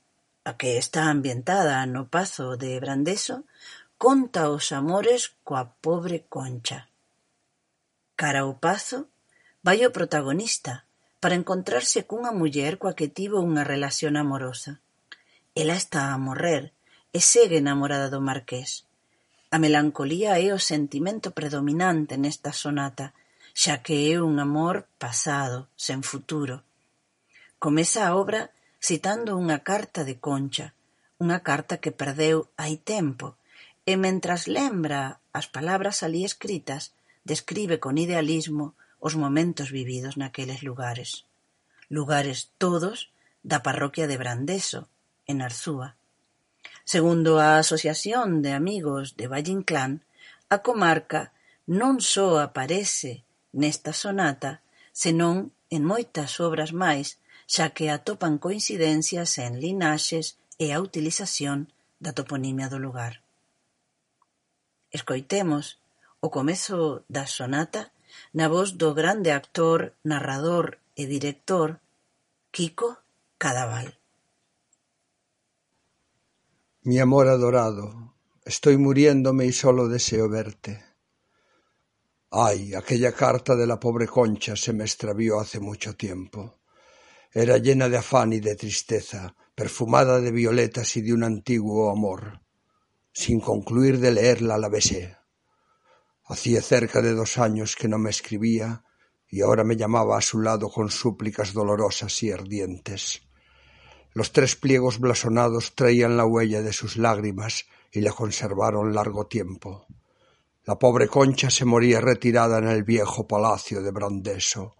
a 0.43 0.57
que 0.57 0.77
está 0.77 1.09
ambientada 1.09 1.85
no 1.85 2.09
pazo 2.09 2.57
de 2.57 2.79
Brandeso 2.79 3.43
conta 3.99 4.47
os 4.47 4.71
amores 4.71 5.35
coa 5.43 5.75
pobre 5.83 6.23
Concha. 6.31 6.87
Cara 8.15 8.47
ao 8.47 8.55
Pazo 8.55 9.11
vai 9.59 9.83
o 9.83 9.91
protagonista 9.91 10.87
para 11.19 11.35
encontrarse 11.35 12.07
cunha 12.07 12.31
muller 12.31 12.79
coa 12.79 12.95
que 12.95 13.11
tivo 13.11 13.43
unha 13.43 13.67
relación 13.67 14.15
amorosa. 14.15 14.79
Ela 15.51 15.75
está 15.75 16.15
a 16.15 16.21
morrer 16.27 16.71
e 17.11 17.19
segue 17.19 17.59
enamorada 17.59 18.07
do 18.07 18.23
marqués. 18.23 18.87
A 19.51 19.59
melancolía 19.59 20.39
é 20.39 20.55
o 20.55 20.63
sentimento 20.63 21.35
predominante 21.35 22.15
nesta 22.15 22.55
sonata, 22.55 23.11
xa 23.51 23.83
que 23.83 24.15
é 24.15 24.23
un 24.23 24.39
amor 24.39 24.87
pasado, 24.95 25.67
sen 25.75 26.07
futuro. 26.07 26.63
Comeza 27.59 28.07
a 28.07 28.15
obra 28.15 28.55
citando 28.79 29.35
unha 29.35 29.59
carta 29.59 30.07
de 30.07 30.23
Concha, 30.23 30.71
unha 31.19 31.43
carta 31.43 31.83
que 31.83 31.91
perdeu 31.91 32.47
hai 32.55 32.79
tempo 32.79 33.35
E 33.91 33.97
mentras 33.97 34.43
lembra 34.57 35.01
as 35.39 35.47
palabras 35.55 35.97
alí 36.05 36.21
escritas, 36.31 36.83
describe 37.31 37.75
con 37.83 37.97
idealismo 38.05 38.65
os 39.05 39.13
momentos 39.23 39.73
vividos 39.77 40.13
naqueles 40.21 40.61
lugares, 40.69 41.25
lugares 41.97 42.39
todos 42.61 42.97
da 43.41 43.65
parroquia 43.65 44.05
de 44.05 44.21
Brandeso, 44.21 44.81
en 45.25 45.41
Arzúa. 45.41 45.97
Segundo 46.93 47.41
a 47.41 47.57
Asociación 47.57 48.27
de 48.45 48.51
Amigos 48.53 49.17
de 49.17 49.25
Valle 49.25 49.57
Inclán, 49.57 50.05
a 50.53 50.61
comarca 50.61 51.33
non 51.65 51.97
só 51.97 52.37
aparece 52.45 53.25
nesta 53.57 53.89
sonata, 54.03 54.61
senón 54.93 55.49
en 55.73 55.81
moitas 55.81 56.37
obras 56.37 56.77
máis, 56.77 57.17
xa 57.49 57.73
que 57.73 57.89
atopan 57.89 58.37
coincidencias 58.37 59.41
en 59.41 59.57
linaxes 59.57 60.37
e 60.61 60.77
a 60.77 60.77
utilización 60.77 61.73
da 61.97 62.13
toponimia 62.13 62.69
do 62.69 62.77
lugar. 62.77 63.25
Escoitemos 64.91 65.79
o 66.19 66.29
comezo 66.29 67.05
da 67.07 67.25
sonata 67.25 67.93
na 68.33 68.47
voz 68.49 68.75
do 68.81 68.93
grande 68.93 69.31
actor, 69.31 69.93
narrador 70.03 70.81
e 70.97 71.05
director 71.05 71.79
Kiko 72.51 72.97
Cadaval. 73.37 73.93
Mi 76.81 76.97
amor 76.99 77.27
adorado, 77.27 78.15
estoy 78.43 78.77
muriéndome 78.77 79.45
y 79.45 79.53
solo 79.53 79.87
deseo 79.87 80.27
verte. 80.27 80.83
Ay, 82.31 82.73
aquella 82.73 83.11
carta 83.11 83.55
de 83.55 83.67
la 83.67 83.79
pobre 83.79 84.07
Concha 84.07 84.55
se 84.55 84.73
me 84.73 84.83
extravió 84.83 85.39
hace 85.39 85.59
mucho 85.59 85.95
tiempo. 85.95 86.59
Era 87.31 87.57
llena 87.57 87.89
de 87.89 87.97
afán 87.97 88.33
y 88.33 88.39
de 88.39 88.55
tristeza, 88.55 89.35
perfumada 89.53 90.19
de 90.19 90.31
violetas 90.31 90.97
y 90.97 91.01
de 91.01 91.13
un 91.13 91.23
antiguo 91.23 91.91
amor. 91.91 92.41
Sin 93.11 93.39
concluir 93.39 93.99
de 93.99 94.11
leerla 94.11 94.57
la 94.57 94.69
besé. 94.69 95.17
Hacía 96.25 96.61
cerca 96.61 97.01
de 97.01 97.13
dos 97.13 97.37
años 97.37 97.75
que 97.75 97.87
no 97.87 97.97
me 97.97 98.09
escribía 98.09 98.83
y 99.27 99.41
ahora 99.41 99.63
me 99.63 99.75
llamaba 99.75 100.17
a 100.17 100.21
su 100.21 100.39
lado 100.39 100.69
con 100.69 100.89
súplicas 100.89 101.53
dolorosas 101.53 102.21
y 102.23 102.31
ardientes. 102.31 103.21
Los 104.13 104.31
tres 104.31 104.55
pliegos 104.55 104.99
blasonados 104.99 105.75
traían 105.75 106.17
la 106.17 106.25
huella 106.25 106.61
de 106.61 106.73
sus 106.73 106.97
lágrimas 106.97 107.65
y 107.91 108.01
la 108.01 108.11
conservaron 108.11 108.93
largo 108.93 109.27
tiempo. 109.27 109.85
La 110.65 110.77
pobre 110.77 111.07
Concha 111.07 111.49
se 111.49 111.65
moría 111.65 112.01
retirada 112.01 112.59
en 112.59 112.67
el 112.67 112.83
viejo 112.83 113.27
palacio 113.27 113.81
de 113.81 113.91
Brandeso 113.91 114.75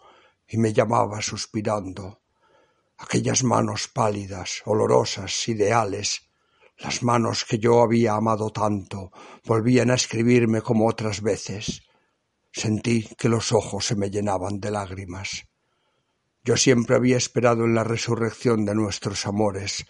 y 0.48 0.58
me 0.58 0.74
llamaba 0.74 1.22
suspirando. 1.22 2.22
Aquellas 2.98 3.44
manos 3.44 3.88
pálidas, 3.88 4.62
olorosas, 4.66 5.48
ideales, 5.48 6.29
las 6.80 7.04
manos 7.04 7.46
que 7.46 7.60
yo 7.60 7.82
había 7.82 8.14
amado 8.14 8.50
tanto, 8.50 9.12
volvían 9.46 9.92
a 9.92 9.96
escribirme 9.96 10.62
como 10.62 10.88
otras 10.88 11.22
veces. 11.22 11.84
Sentí 12.52 13.08
que 13.18 13.30
los 13.30 13.52
ojos 13.52 13.86
se 13.86 13.96
me 13.96 14.10
llenaban 14.10 14.60
de 14.60 14.72
lágrimas. 14.72 15.46
Yo 16.44 16.58
siempre 16.58 16.96
había 16.96 17.18
esperado 17.18 17.66
en 17.66 17.76
la 17.76 17.84
resurrección 17.84 18.66
de 18.66 18.76
nuestros 18.76 19.26
amores, 19.26 19.86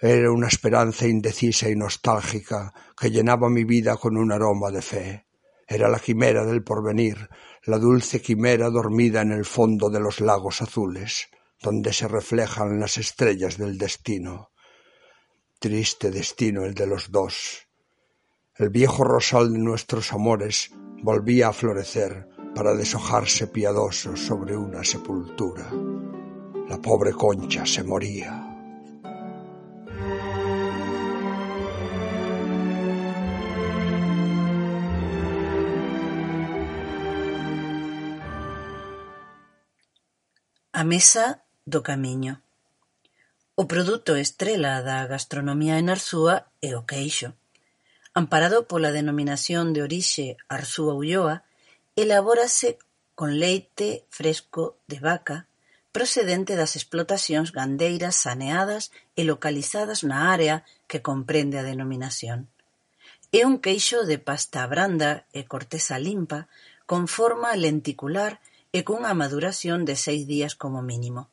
era 0.00 0.30
una 0.30 0.46
esperanza 0.46 1.08
indecisa 1.08 1.68
y 1.68 1.74
nostálgica 1.74 2.72
que 2.96 3.10
llenaba 3.10 3.50
mi 3.50 3.64
vida 3.64 3.96
con 3.96 4.16
un 4.16 4.30
aroma 4.30 4.70
de 4.70 4.80
fe. 4.80 5.26
Era 5.66 5.88
la 5.88 5.98
quimera 5.98 6.44
del 6.44 6.62
porvenir, 6.62 7.28
la 7.64 7.78
dulce 7.78 8.22
quimera 8.22 8.70
dormida 8.70 9.22
en 9.22 9.32
el 9.32 9.44
fondo 9.44 9.90
de 9.90 9.98
los 9.98 10.20
lagos 10.20 10.62
azules, 10.62 11.28
donde 11.60 11.92
se 11.92 12.06
reflejan 12.06 12.78
las 12.78 12.96
estrellas 12.96 13.58
del 13.58 13.76
destino. 13.76 14.52
Triste 15.60 16.12
destino 16.12 16.64
el 16.64 16.72
de 16.72 16.86
los 16.86 17.10
dos. 17.10 17.66
El 18.54 18.70
viejo 18.70 19.02
rosal 19.02 19.52
de 19.52 19.58
nuestros 19.58 20.12
amores 20.12 20.70
volvía 21.02 21.48
a 21.48 21.52
florecer 21.52 22.28
para 22.54 22.74
deshojarse 22.74 23.48
piadoso 23.48 24.14
sobre 24.14 24.56
una 24.56 24.84
sepultura. 24.84 25.68
La 26.68 26.80
pobre 26.80 27.12
concha 27.12 27.66
se 27.66 27.82
moría. 27.82 28.44
A 40.72 40.84
mesa 40.84 41.44
do 41.66 41.82
camiño. 41.82 42.47
O 43.60 43.66
produto 43.66 44.14
estrela 44.14 44.86
da 44.86 45.02
gastronomía 45.10 45.82
en 45.82 45.90
Arzúa 45.90 46.46
é 46.62 46.78
o 46.78 46.86
queixo. 46.86 47.34
Amparado 48.14 48.70
pola 48.70 48.94
Denominación 48.94 49.74
de 49.74 49.82
Orixe 49.82 50.38
Arzúa-Ulloa, 50.46 51.42
elabórase 51.98 52.78
con 53.18 53.42
leite 53.42 54.06
fresco 54.14 54.78
de 54.86 55.02
vaca 55.02 55.50
procedente 55.90 56.54
das 56.54 56.78
explotacións 56.78 57.50
gandeiras 57.50 58.14
saneadas 58.14 58.94
e 59.18 59.26
localizadas 59.26 60.06
na 60.06 60.30
área 60.30 60.62
que 60.86 61.02
comprende 61.02 61.58
a 61.58 61.66
denominación. 61.66 62.46
É 63.34 63.42
un 63.42 63.58
queixo 63.58 64.06
de 64.06 64.22
pasta 64.22 64.62
branda 64.70 65.26
e 65.34 65.50
corteza 65.50 65.98
limpa 65.98 66.46
con 66.86 67.10
forma 67.10 67.50
lenticular 67.58 68.38
e 68.70 68.86
cunha 68.86 69.18
maduración 69.18 69.82
de 69.82 69.98
seis 69.98 70.30
días 70.30 70.54
como 70.54 70.78
mínimo. 70.78 71.26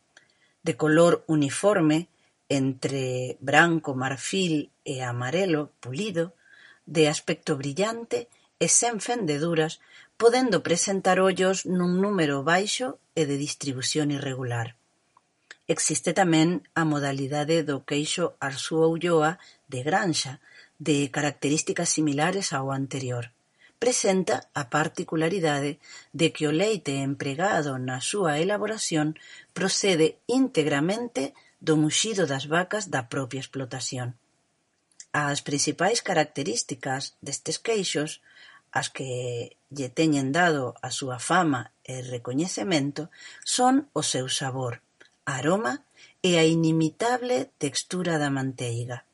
De 0.65 0.74
color 0.74 1.22
uniforme 1.29 2.10
entre 2.50 3.38
branco 3.42 3.96
marfil 3.96 4.70
e 4.86 5.02
amarelo 5.02 5.74
pulido, 5.82 6.34
de 6.86 7.10
aspecto 7.10 7.58
brillante 7.58 8.30
e 8.60 8.68
sen 8.70 9.02
fendeduras, 9.02 9.82
podendo 10.16 10.64
presentar 10.64 11.20
ollos 11.20 11.66
nun 11.66 12.00
número 12.00 12.46
baixo 12.46 13.02
e 13.18 13.28
de 13.28 13.36
distribución 13.36 14.14
irregular. 14.14 14.78
Existe 15.66 16.14
tamén 16.14 16.62
a 16.78 16.86
modalidade 16.86 17.66
do 17.66 17.82
queixo 17.90 18.38
Arzúa-Ulloa 18.38 19.42
de 19.66 19.82
Granxa, 19.82 20.38
de 20.78 21.10
características 21.10 21.90
similares 21.90 22.54
ao 22.54 22.70
anterior. 22.70 23.34
Presenta 23.82 24.48
a 24.54 24.70
particularidade 24.70 25.82
de 26.14 26.32
que 26.32 26.48
o 26.48 26.54
leite 26.54 27.02
empregado 27.02 27.75
na 27.82 27.98
súa 28.00 28.38
elaboración 28.38 29.18
procede 29.58 30.22
íntegramente 30.30 31.34
do 31.65 31.74
muxido 31.84 32.24
das 32.31 32.45
vacas 32.45 32.84
da 32.93 33.01
propia 33.13 33.41
explotación. 33.41 34.13
As 35.10 35.41
principais 35.41 36.00
características 36.10 37.17
destes 37.25 37.57
queixos, 37.57 38.22
as 38.79 38.88
que 38.95 39.10
lle 39.75 39.89
teñen 39.89 40.29
dado 40.29 40.77
a 40.88 40.89
súa 40.93 41.17
fama 41.17 41.62
e 41.81 42.05
recoñecemento, 42.05 43.09
son 43.42 43.90
o 44.00 44.03
seu 44.03 44.27
sabor, 44.29 44.85
aroma 45.25 45.74
e 46.22 46.37
a 46.37 46.44
inimitable 46.46 47.50
textura 47.57 48.22
da 48.22 48.29
manteiga. 48.29 49.07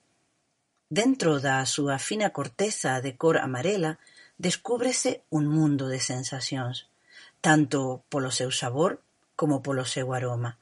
Dentro 0.91 1.39
da 1.39 1.63
súa 1.63 1.95
fina 2.03 2.35
corteza 2.35 2.99
de 2.99 3.15
cor 3.15 3.39
amarela, 3.39 3.95
descúbrese 4.35 5.23
un 5.31 5.47
mundo 5.47 5.87
de 5.87 6.03
sensacións, 6.03 6.91
tanto 7.39 8.03
polo 8.11 8.27
seu 8.27 8.51
sabor 8.51 8.99
como 9.39 9.63
polo 9.63 9.87
seu 9.87 10.11
aroma 10.11 10.60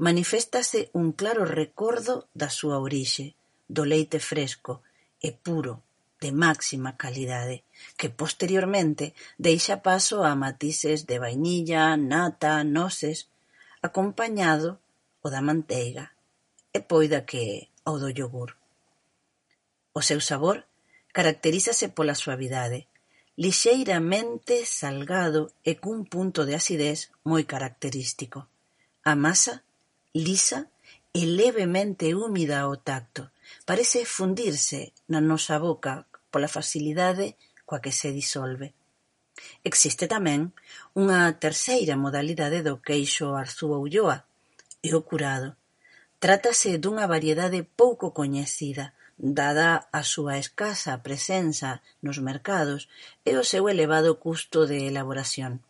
maniféstase 0.00 0.88
un 0.96 1.12
claro 1.12 1.44
recordo 1.44 2.14
da 2.32 2.48
súa 2.48 2.80
orixe, 2.80 3.36
do 3.68 3.84
leite 3.84 4.16
fresco 4.16 4.80
e 5.20 5.36
puro 5.36 5.84
de 6.16 6.32
máxima 6.32 6.96
calidade, 6.96 7.68
que 8.00 8.08
posteriormente 8.08 9.12
deixa 9.36 9.84
paso 9.84 10.24
a 10.24 10.32
matices 10.32 11.04
de 11.04 11.20
vainilla, 11.20 12.00
nata, 12.00 12.64
nozes, 12.64 13.28
acompañado 13.84 14.80
o 15.20 15.28
da 15.28 15.44
manteiga 15.44 16.16
e 16.72 16.80
poida 16.80 17.28
que 17.28 17.68
o 17.84 18.00
do 18.00 18.08
yogur. 18.08 18.56
O 19.92 20.00
seu 20.00 20.24
sabor 20.24 20.64
caracterízase 21.12 21.92
pola 21.92 22.16
suavidade, 22.16 22.88
lixeiramente 23.36 24.64
salgado 24.64 25.52
e 25.60 25.76
cun 25.76 26.08
punto 26.08 26.48
de 26.48 26.56
acidez 26.56 27.12
moi 27.20 27.44
característico. 27.44 28.48
A 29.04 29.12
masa 29.12 29.60
lisa 30.14 30.70
e 31.14 31.26
levemente 31.26 32.14
húmida 32.14 32.60
ao 32.60 32.76
tacto, 32.76 33.30
parece 33.66 34.04
fundirse 34.04 34.92
na 35.10 35.20
nosa 35.20 35.58
boca 35.58 36.06
pola 36.30 36.50
facilidade 36.50 37.34
coa 37.66 37.82
que 37.82 37.94
se 37.94 38.10
disolve. 38.10 38.74
Existe 39.62 40.04
tamén 40.10 40.50
unha 40.98 41.30
terceira 41.38 41.94
modalidade 41.94 42.62
do 42.66 42.82
queixo 42.82 43.38
arzúa-ulloa 43.38 44.26
e 44.82 44.90
o 44.98 45.00
curado. 45.06 45.54
Trátase 46.18 46.76
dunha 46.82 47.06
variedade 47.06 47.62
pouco 47.64 48.12
coñecida, 48.12 48.92
dada 49.16 49.88
a 49.92 50.02
súa 50.02 50.36
escasa 50.42 51.00
presenza 51.06 51.80
nos 52.04 52.18
mercados 52.18 52.88
e 53.24 53.36
o 53.40 53.44
seu 53.44 53.68
elevado 53.72 54.18
custo 54.18 54.66
de 54.70 54.90
elaboración. 54.90 55.62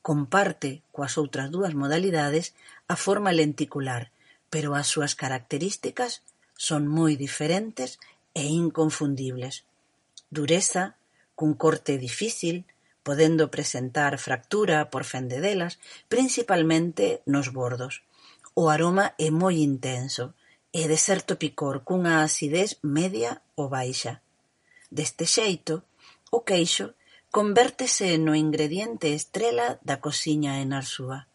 Comparte 0.00 0.80
coas 0.94 1.18
outras 1.20 1.52
dúas 1.54 1.74
modalidades 1.76 2.56
a 2.92 2.96
forma 2.98 3.30
lenticular 3.30 4.10
pero 4.50 4.74
as 4.74 4.90
súas 4.90 5.14
características 5.14 6.26
son 6.58 6.90
moi 6.90 7.14
diferentes 7.14 8.02
e 8.34 8.42
inconfundibles: 8.50 9.64
dureza, 10.28 10.98
cun 11.38 11.54
corte 11.54 11.96
difícil, 11.96 12.66
podendo 13.06 13.48
presentar 13.54 14.18
fractura 14.18 14.90
por 14.92 15.06
fendedelas, 15.06 15.78
principalmente 16.10 17.22
nos 17.24 17.48
bordos. 17.54 18.02
O 18.58 18.68
aroma 18.68 19.14
é 19.16 19.30
moi 19.30 19.62
intenso 19.62 20.34
e 20.74 20.82
de 20.90 20.98
certo 20.98 21.38
picor 21.38 21.86
cunha 21.86 22.26
acidez 22.26 22.82
media 22.82 23.40
ou 23.54 23.70
baixa. 23.70 24.20
Deste 24.90 25.24
xeito, 25.24 25.86
o 26.34 26.42
queixo 26.42 26.98
convértese 27.30 28.18
no 28.18 28.34
ingrediente 28.34 29.14
estrela 29.14 29.78
da 29.86 30.02
cociña 30.02 30.58
enarsúa. 30.58 31.30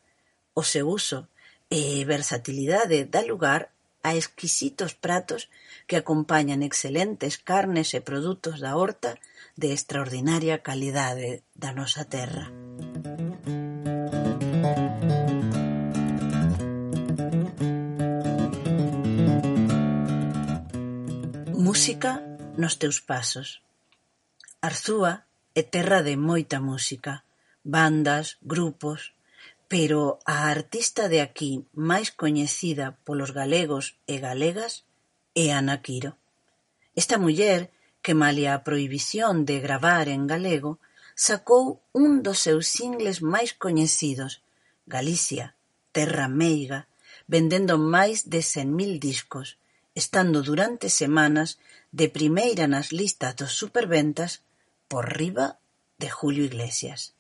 O 0.52 0.64
seu 0.64 0.92
uso 0.92 1.32
e 1.70 2.06
versatilidade 2.06 3.10
dá 3.10 3.22
lugar 3.22 3.74
a 4.06 4.14
exquisitos 4.14 4.94
pratos 4.94 5.50
que 5.90 5.98
acompañan 5.98 6.62
excelentes 6.62 7.42
carnes 7.42 7.98
e 7.98 8.06
produtos 8.06 8.62
da 8.62 8.78
horta 8.78 9.18
de 9.58 9.74
extraordinaria 9.74 10.62
calidade 10.62 11.42
da 11.58 11.74
nosa 11.74 12.06
terra. 12.06 12.54
Música 21.58 22.22
nos 22.62 22.78
teus 22.78 23.02
pasos. 23.02 23.66
Arzúa 24.62 25.26
é 25.58 25.64
terra 25.66 26.06
de 26.06 26.14
moita 26.14 26.62
música, 26.62 27.26
bandas, 27.66 28.38
grupos, 28.46 29.15
Pero 29.68 30.20
a 30.26 30.50
artista 30.50 31.10
de 31.10 31.22
aquí 31.22 31.66
máis 31.74 32.14
coñecida 32.14 32.98
polos 33.06 33.32
galegos 33.34 33.98
e 34.06 34.22
galegas 34.22 34.86
é 35.34 35.52
Ana 35.52 35.82
Quiro. 35.82 36.18
Esta 36.94 37.18
muller, 37.18 37.74
que 38.04 38.14
malia 38.14 38.54
a 38.54 38.64
prohibición 38.64 39.44
de 39.50 39.60
gravar 39.60 40.06
en 40.08 40.28
galego, 40.28 40.78
sacou 41.16 41.82
un 41.92 42.22
dos 42.22 42.40
seus 42.46 42.68
singles 42.68 43.26
máis 43.26 43.58
coñecidos, 43.58 44.46
Galicia, 44.86 45.56
Terra 45.92 46.28
Meiga, 46.30 46.86
vendendo 47.26 47.82
máis 47.82 48.30
de 48.30 48.46
100.000 48.46 49.00
discos, 49.00 49.58
estando 49.96 50.44
durante 50.44 50.94
semanas 50.94 51.58
de 51.90 52.08
primeira 52.12 52.68
nas 52.68 52.94
listas 52.94 53.34
dos 53.34 53.58
superventas 53.58 54.46
por 54.92 55.10
riba 55.10 55.58
de 55.98 56.10
Julio 56.12 56.44
Iglesias. 56.46 57.15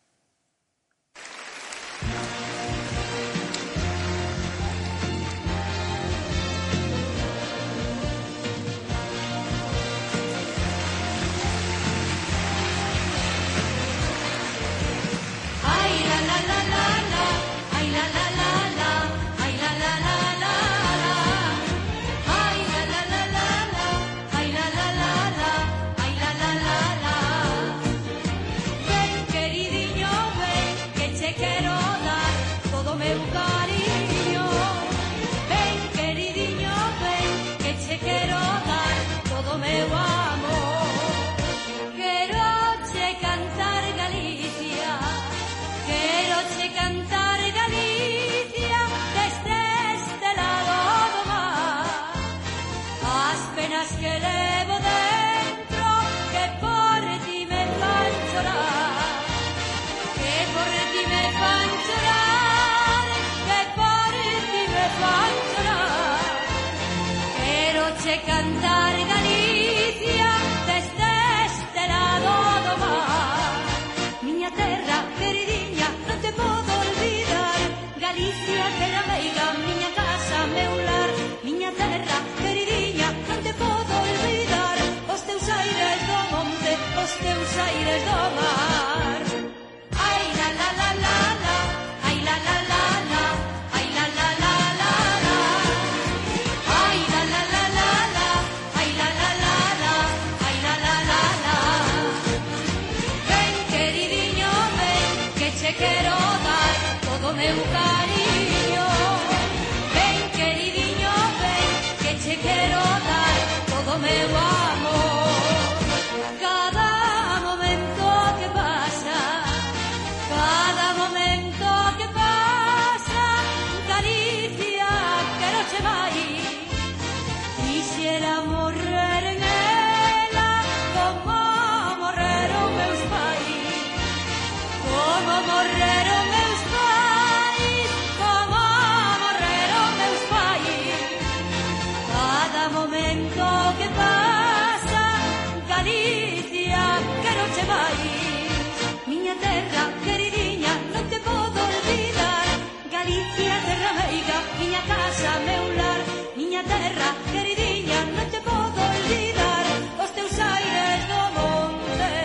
meu 155.39 155.63
lar 155.79 156.01
Miña 156.35 156.61
terra, 156.63 157.09
queridiña, 157.31 157.99
non 158.15 158.27
te 158.31 158.39
podo 158.47 158.79
olvidar. 158.93 159.65
Os 160.03 160.11
teus 160.17 160.35
aires 160.39 160.99
do 161.11 161.21
monte 161.37 162.15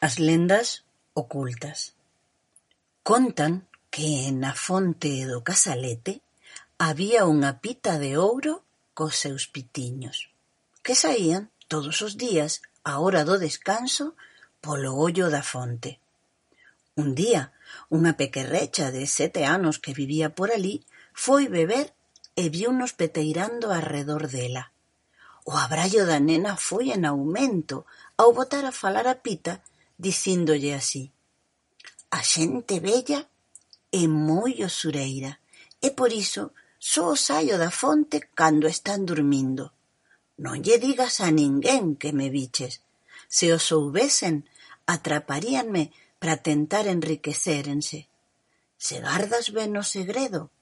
As 0.06 0.18
lendas 0.18 0.82
ocultas. 1.14 1.94
Contan 3.04 3.66
que 3.90 4.30
na 4.30 4.54
fonte 4.54 5.26
do 5.26 5.42
Casalete 5.42 6.22
había 6.78 7.26
unha 7.26 7.58
pita 7.58 7.98
de 7.98 8.14
ouro 8.14 8.62
cos 8.94 9.18
seus 9.18 9.50
pitiños, 9.50 10.30
que 10.86 10.94
saían 10.94 11.50
todos 11.66 11.98
os 12.06 12.14
días 12.14 12.62
á 12.86 13.02
hora 13.02 13.26
do 13.26 13.42
descanso 13.42 14.14
polo 14.62 14.94
ollo 14.94 15.34
da 15.34 15.42
fonte. 15.42 15.98
Un 16.94 17.18
día, 17.18 17.50
unha 17.90 18.14
pequerrecha 18.14 18.94
de 18.94 19.10
sete 19.10 19.42
anos 19.50 19.82
que 19.82 19.98
vivía 19.98 20.30
por 20.38 20.54
alí 20.54 20.86
foi 21.10 21.50
beber 21.50 21.98
e 22.38 22.54
viunos 22.54 22.94
peteirando 22.94 23.74
arredor 23.74 24.30
dela. 24.30 24.70
O 25.42 25.58
abrallo 25.58 26.06
da 26.06 26.22
nena 26.22 26.54
foi 26.54 26.94
en 26.94 27.02
aumento 27.02 27.82
ao 28.14 28.30
botar 28.30 28.62
a 28.62 28.70
falar 28.70 29.10
a 29.10 29.18
pita 29.26 29.66
dicíndolle 29.98 30.70
así 30.78 31.10
A 32.18 32.20
xente 32.32 32.76
vella 32.88 33.20
é 34.00 34.04
moi 34.28 34.54
usureira 34.70 35.32
e 35.86 35.88
por 35.98 36.10
iso 36.24 36.44
só 36.92 37.06
saio 37.26 37.56
da 37.62 37.70
fonte 37.80 38.16
cando 38.38 38.66
están 38.74 39.00
durmindo. 39.10 39.64
Non 40.44 40.60
lle 40.64 40.76
digas 40.86 41.14
a 41.26 41.28
ninguén 41.40 41.84
que 42.00 42.10
me 42.18 42.28
viches. 42.36 42.74
Se 43.36 43.46
o 43.56 43.58
soubesen, 43.68 44.44
atraparíanme 44.94 45.84
para 46.20 46.36
tentar 46.48 46.84
enriquecérense. 46.96 47.98
Se 48.76 48.96
gardas 49.00 49.46
ben 49.56 49.72
o 49.80 49.84
segredo, 49.94 50.52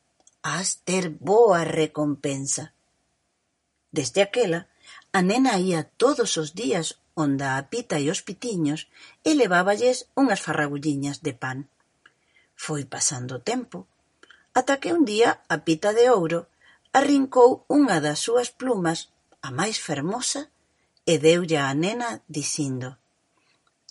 has 0.47 0.69
ter 0.89 1.05
boa 1.11 1.67
recompensa. 1.81 2.65
Desde 3.91 4.23
aquela, 4.23 4.61
a 5.11 5.21
nena 5.29 5.59
ía 5.59 5.83
todos 6.03 6.31
os 6.43 6.55
días 6.55 6.87
onda 7.25 7.49
a 7.59 7.63
Pita 7.73 7.97
e 8.05 8.07
os 8.15 8.21
Pitiños 8.29 8.81
e 9.29 9.31
leváballes 9.41 9.97
unhas 10.21 10.41
farragulliñas 10.47 11.19
de 11.27 11.33
pan. 11.43 11.59
Foi 12.65 12.83
pasando 12.95 13.33
o 13.39 13.45
tempo, 13.51 13.79
ata 14.59 14.81
que 14.81 14.91
un 14.97 15.03
día 15.13 15.31
a 15.55 15.57
Pita 15.67 15.91
de 15.99 16.05
Ouro 16.11 16.41
arrincou 16.93 17.51
unha 17.79 17.99
das 18.05 18.19
súas 18.27 18.49
plumas, 18.61 18.99
a 19.47 19.49
máis 19.59 19.77
fermosa, 19.79 20.51
e 21.07 21.15
deulle 21.19 21.59
á 21.59 21.71
nena 21.75 22.11
dicindo 22.29 22.99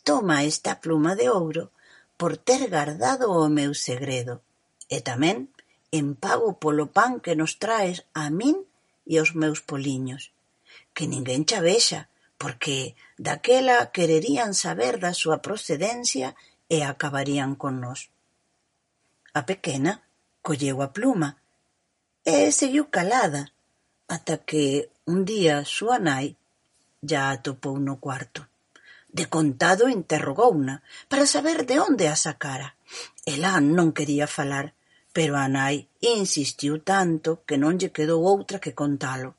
«Toma 0.08 0.44
esta 0.44 0.80
pluma 0.84 1.16
de 1.20 1.28
ouro 1.30 1.72
por 2.20 2.38
ter 2.38 2.62
guardado 2.70 3.32
o 3.32 3.48
meu 3.50 3.72
segredo, 3.74 4.42
e 4.90 4.98
tamén 5.10 5.38
en 5.92 6.16
pago 6.16 6.60
polo 6.60 6.86
pan 6.98 7.20
que 7.24 7.34
nos 7.40 7.58
traes 7.64 8.06
a 8.14 8.30
min 8.30 8.58
e 9.08 9.14
aos 9.18 9.32
meus 9.34 9.60
poliños. 9.64 10.36
Que 10.94 11.08
ninguén 11.08 11.48
xa 11.50 11.60
vexa, 11.64 12.09
porque 12.40 12.96
daquela 13.20 13.92
quererían 13.92 14.56
saber 14.56 14.98
da 15.04 15.12
súa 15.12 15.44
procedencia 15.44 16.40
e 16.72 16.88
acabarían 16.88 17.60
con 17.60 17.84
nós. 17.84 18.08
A 19.36 19.44
pequena 19.44 20.08
colleu 20.42 20.80
a 20.80 20.90
pluma 20.96 21.44
e 22.24 22.50
seguiu 22.56 22.88
calada 22.88 23.52
ata 24.08 24.42
que 24.48 24.90
un 25.06 25.28
día 25.28 25.68
súa 25.68 26.00
nai 26.00 26.40
ya 27.04 27.30
atopou 27.36 27.76
no 27.78 28.00
cuarto. 28.00 28.48
De 29.12 29.26
contado 29.28 29.90
interrogouna 29.90 30.82
para 31.12 31.26
saber 31.26 31.66
de 31.66 31.84
onde 31.84 32.08
a 32.08 32.16
sacara. 32.16 32.78
Ela 33.26 33.60
non 33.60 33.92
quería 33.92 34.28
falar, 34.32 34.74
pero 35.12 35.36
a 35.36 35.46
nai 35.52 35.92
insistiu 36.00 36.80
tanto 36.86 37.44
que 37.44 37.60
non 37.60 37.76
lle 37.76 37.92
quedou 37.92 38.22
outra 38.24 38.62
que 38.64 38.78
contalo 38.78 39.39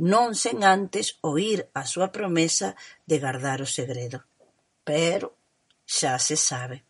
non 0.00 0.32
sen 0.32 0.64
antes 0.64 1.20
oír 1.20 1.68
a 1.76 1.84
súa 1.84 2.08
promesa 2.08 2.72
de 3.04 3.20
gardar 3.20 3.60
o 3.60 3.68
segredo. 3.68 4.24
Pero 4.80 5.36
xa 5.84 6.16
se 6.16 6.40
sabe. 6.40 6.88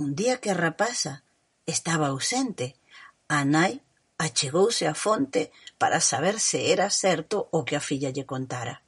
Un 0.00 0.16
día 0.16 0.40
que 0.40 0.48
a 0.48 0.56
rapaza 0.56 1.28
estaba 1.68 2.08
ausente, 2.08 2.80
a 3.28 3.44
nai 3.44 3.84
achegouse 4.16 4.88
á 4.88 4.94
fonte 4.96 5.52
para 5.76 6.00
saber 6.00 6.40
se 6.40 6.72
era 6.72 6.88
certo 6.88 7.52
o 7.52 7.68
que 7.68 7.76
a 7.76 7.84
filla 7.84 8.08
lle 8.08 8.24
contara. 8.24 8.80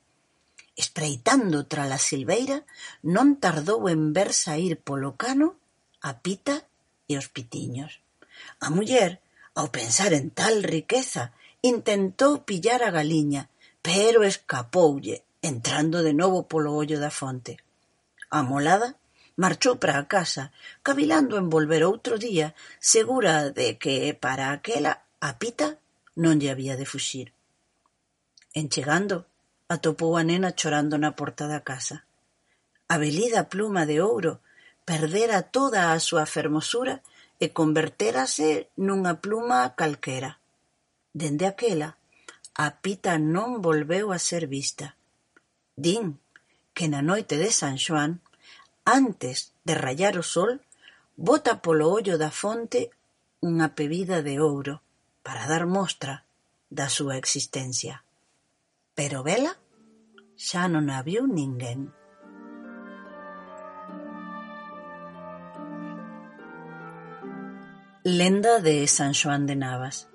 Espreitando 0.72 1.68
trala 1.68 2.00
silveira, 2.00 2.64
non 3.04 3.36
tardou 3.36 3.92
en 3.92 4.16
ver 4.16 4.32
sair 4.32 4.80
polo 4.80 5.20
cano 5.20 5.60
a 6.00 6.24
pita 6.24 6.64
e 7.04 7.20
os 7.20 7.28
pitiños. 7.28 8.00
A 8.64 8.72
muller, 8.72 9.20
ao 9.52 9.68
pensar 9.68 10.16
en 10.16 10.32
tal 10.32 10.64
riqueza 10.64 11.36
Intentou 11.64 12.42
pillar 12.42 12.82
a 12.82 12.90
galiña, 12.90 13.48
pero 13.86 14.24
escapoulle, 14.24 15.22
entrando 15.42 16.02
de 16.02 16.12
novo 16.12 16.42
polo 16.50 16.74
ollo 16.74 16.98
da 16.98 17.14
fonte. 17.14 17.62
Amolada, 18.30 18.98
marchou 19.38 19.78
para 19.78 19.94
a 20.02 20.10
casa, 20.10 20.50
cavilando 20.82 21.38
en 21.38 21.46
volver 21.46 21.86
outro 21.86 22.18
día, 22.18 22.58
segura 22.82 23.54
de 23.54 23.78
que 23.78 24.10
para 24.10 24.50
aquela 24.50 25.06
a 25.22 25.38
pita 25.38 25.78
non 26.18 26.42
lle 26.42 26.50
había 26.50 26.74
de 26.74 26.82
fuxir. 26.82 27.30
En 28.58 28.66
chegando, 28.66 29.30
atopou 29.70 30.18
a 30.18 30.26
nena 30.26 30.58
chorando 30.58 30.98
na 30.98 31.14
porta 31.14 31.46
da 31.46 31.62
casa. 31.62 32.02
A 32.90 32.98
velida 32.98 33.46
pluma 33.46 33.86
de 33.86 34.02
ouro 34.02 34.42
perdera 34.82 35.46
toda 35.46 35.94
a 35.94 36.02
súa 36.02 36.26
fermosura 36.26 37.06
e 37.38 37.54
converterase 37.54 38.74
nunha 38.74 39.22
pluma 39.22 39.78
calquera. 39.78 40.41
Dende 41.12 41.44
aquela, 41.44 41.96
a 42.56 42.80
pita 42.80 43.20
non 43.20 43.60
volveu 43.60 44.16
a 44.16 44.18
ser 44.18 44.48
vista. 44.48 44.96
Din 45.76 46.16
que 46.72 46.88
na 46.88 47.04
noite 47.04 47.36
de 47.36 47.52
San 47.52 47.76
Xoán, 47.76 48.24
antes 48.88 49.52
de 49.60 49.76
rayar 49.76 50.16
o 50.16 50.24
sol, 50.24 50.64
bota 51.16 51.60
polo 51.60 51.92
ollo 51.92 52.16
da 52.16 52.32
fonte 52.32 52.88
unha 53.44 53.76
pebida 53.76 54.24
de 54.24 54.40
ouro 54.40 54.80
para 55.20 55.44
dar 55.44 55.68
mostra 55.68 56.24
da 56.72 56.88
súa 56.88 57.20
existencia. 57.20 58.00
Pero 58.96 59.20
vela 59.20 59.52
xa 60.40 60.64
non 60.64 60.88
a 60.88 61.04
viu 61.04 61.28
ninguén. 61.28 61.92
Lenda 68.02 68.64
de 68.64 68.88
San 68.88 69.12
Xoán 69.12 69.44
de 69.44 69.54
Navas 69.60 70.11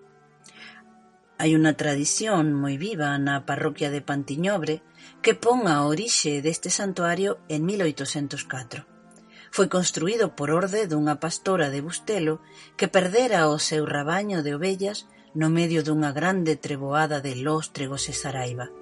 Hai 1.37 1.53
unha 1.53 1.77
tradición 1.77 2.57
moi 2.57 2.81
viva 2.81 3.13
na 3.21 3.45
parroquia 3.45 3.93
de 3.93 4.01
Pantiñobre 4.01 4.81
que 5.21 5.37
pon 5.37 5.69
a 5.69 5.85
orixe 5.85 6.41
deste 6.41 6.73
santuario 6.73 7.37
en 7.45 7.61
1804. 7.61 8.89
Foi 9.53 9.67
construído 9.69 10.33
por 10.33 10.49
orde 10.49 10.89
dunha 10.89 11.21
pastora 11.21 11.69
de 11.69 11.85
Bustelo 11.85 12.41
que 12.73 12.89
perdera 12.89 13.53
o 13.53 13.61
seu 13.61 13.85
rabaño 13.85 14.41
de 14.41 14.57
ovellas 14.57 15.05
no 15.37 15.53
medio 15.53 15.85
dunha 15.85 16.09
grande 16.09 16.57
treboada 16.57 17.21
de 17.21 17.37
lóstregos 17.37 18.09
e 18.09 18.13
saraiva. 18.17 18.73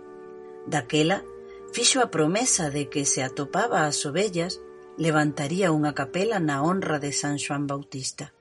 Daquela, 0.64 1.28
fixo 1.76 2.00
a 2.00 2.08
promesa 2.08 2.72
de 2.72 2.88
que 2.88 3.04
se 3.04 3.20
atopaba 3.20 3.84
as 3.84 4.00
ovellas 4.08 4.64
levantaría 4.96 5.76
unha 5.76 5.92
capela 5.92 6.40
na 6.40 6.64
honra 6.64 7.04
de 7.04 7.12
San 7.12 7.36
Xoán 7.36 7.68
Bautista 7.68 8.32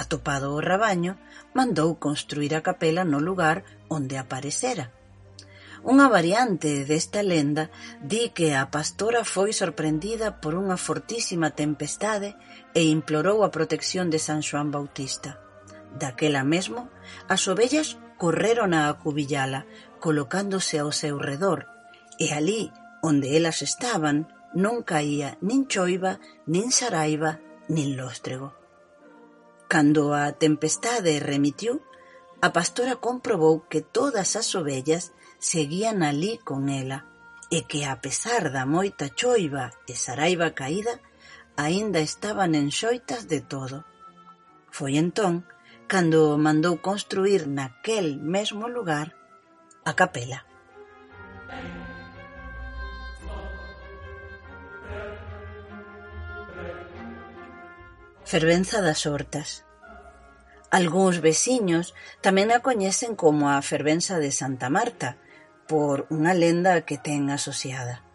atopado 0.00 0.56
o 0.56 0.64
rabaño, 0.64 1.20
mandou 1.52 2.00
construír 2.00 2.56
a 2.56 2.64
capela 2.64 3.04
no 3.04 3.20
lugar 3.20 3.62
onde 3.92 4.16
aparecera. 4.16 4.96
Unha 5.80 6.12
variante 6.12 6.84
desta 6.84 7.24
lenda 7.24 7.72
di 8.04 8.32
que 8.36 8.52
a 8.52 8.68
pastora 8.68 9.24
foi 9.24 9.56
sorprendida 9.56 10.40
por 10.40 10.52
unha 10.52 10.76
fortísima 10.76 11.56
tempestade 11.56 12.36
e 12.76 12.84
implorou 12.84 13.40
a 13.44 13.52
protección 13.52 14.12
de 14.12 14.20
San 14.20 14.44
Xoán 14.44 14.68
Bautista. 14.68 15.40
Daquela 15.96 16.44
mesmo, 16.44 16.92
as 17.32 17.48
ovellas 17.48 17.96
correron 18.20 18.76
a 18.76 18.92
acubillala, 18.92 19.64
colocándose 20.04 20.76
ao 20.76 20.92
seu 20.92 21.16
redor, 21.16 21.64
e 22.20 22.36
alí, 22.36 22.68
onde 23.00 23.32
elas 23.32 23.64
estaban, 23.64 24.28
non 24.52 24.84
caía 24.84 25.40
nin 25.40 25.64
choiva, 25.64 26.20
nin 26.44 26.68
saraiva, 26.68 27.40
nin 27.72 27.96
lóstrego. 27.96 28.59
Cando 29.70 30.14
a 30.14 30.32
tempestade 30.32 31.22
remitiu, 31.22 31.78
a 32.42 32.50
pastora 32.50 32.98
comprobou 32.98 33.70
que 33.70 33.86
todas 33.86 34.34
as 34.34 34.50
ovellas 34.58 35.14
seguían 35.38 36.02
alí 36.02 36.42
con 36.42 36.66
ela 36.66 37.06
e 37.54 37.62
que, 37.70 37.86
a 37.86 38.02
pesar 38.02 38.50
da 38.50 38.66
moita 38.66 39.14
choiva 39.14 39.70
e 39.86 39.94
saraiva 39.94 40.58
caída, 40.58 40.98
aínda 41.54 42.02
estaban 42.02 42.58
enxoitas 42.58 43.30
de 43.30 43.46
todo. 43.46 43.86
Foi 44.74 44.98
entón 44.98 45.46
cando 45.86 46.34
mandou 46.34 46.82
construir 46.82 47.46
naquel 47.46 48.18
mesmo 48.18 48.66
lugar 48.66 49.14
a 49.86 49.94
capela. 49.94 50.42
Thank 51.50 51.79
fervenza 58.30 58.80
das 58.80 59.10
hortas. 59.10 59.66
Algúns 60.70 61.18
veciños 61.18 61.98
tamén 62.22 62.54
a 62.54 62.62
coñecen 62.62 63.18
como 63.18 63.50
a 63.50 63.58
fervenza 63.58 64.22
de 64.22 64.30
Santa 64.30 64.70
Marta, 64.70 65.18
por 65.66 66.06
unha 66.14 66.30
lenda 66.30 66.86
que 66.86 66.94
ten 66.94 67.26
asociada. 67.34 68.06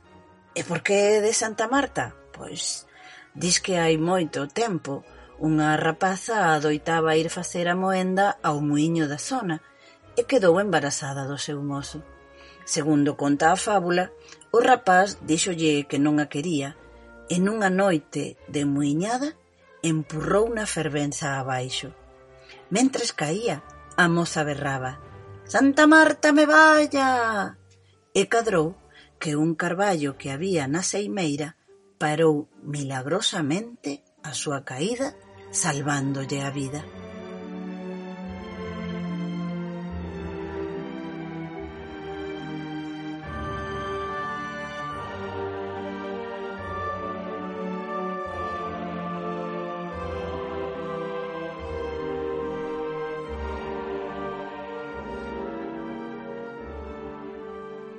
E 0.55 0.63
por 0.63 0.87
que 0.87 1.19
de 1.19 1.35
Santa 1.35 1.67
Marta? 1.67 2.15
Pois 2.31 2.87
dis 3.35 3.59
que 3.59 3.75
hai 3.75 3.99
moito 3.99 4.47
tempo 4.47 5.03
unha 5.35 5.75
rapaza 5.75 6.55
adoitaba 6.55 7.19
ir 7.19 7.27
facer 7.27 7.67
a 7.67 7.75
moenda 7.75 8.39
ao 8.39 8.63
muiño 8.63 9.11
da 9.11 9.19
zona 9.19 9.59
e 10.15 10.23
quedou 10.23 10.63
embarazada 10.63 11.27
do 11.27 11.35
seu 11.35 11.59
mozo. 11.59 11.99
Segundo 12.63 13.19
conta 13.19 13.51
a 13.51 13.59
fábula, 13.59 14.15
o 14.55 14.63
rapaz 14.63 15.19
díxolle 15.27 15.83
que 15.91 15.99
non 15.99 16.23
a 16.23 16.31
quería 16.31 16.79
e 17.27 17.35
nunha 17.43 17.67
noite 17.67 18.39
de 18.47 18.63
muiñada 18.63 19.35
empurrou 19.85 20.49
na 20.49 20.65
fervenza 20.65 21.37
abaixo. 21.37 21.93
Mentres 22.73 23.13
caía, 23.13 23.61
a 23.93 24.09
moza 24.09 24.41
berraba 24.41 24.97
«Santa 25.45 25.85
Marta 25.85 26.33
me 26.33 26.45
vaya!» 26.49 27.53
e 28.09 28.21
cadrou 28.25 28.73
que 29.21 29.37
un 29.37 29.53
carballo 29.53 30.17
que 30.17 30.33
había 30.33 30.65
na 30.65 30.81
seimeira 30.81 31.53
parou 32.01 32.49
milagrosamente 32.65 34.01
a 34.25 34.33
súa 34.33 34.65
caída 34.65 35.13
salvándolle 35.53 36.41
a 36.41 36.49
vida. 36.49 36.81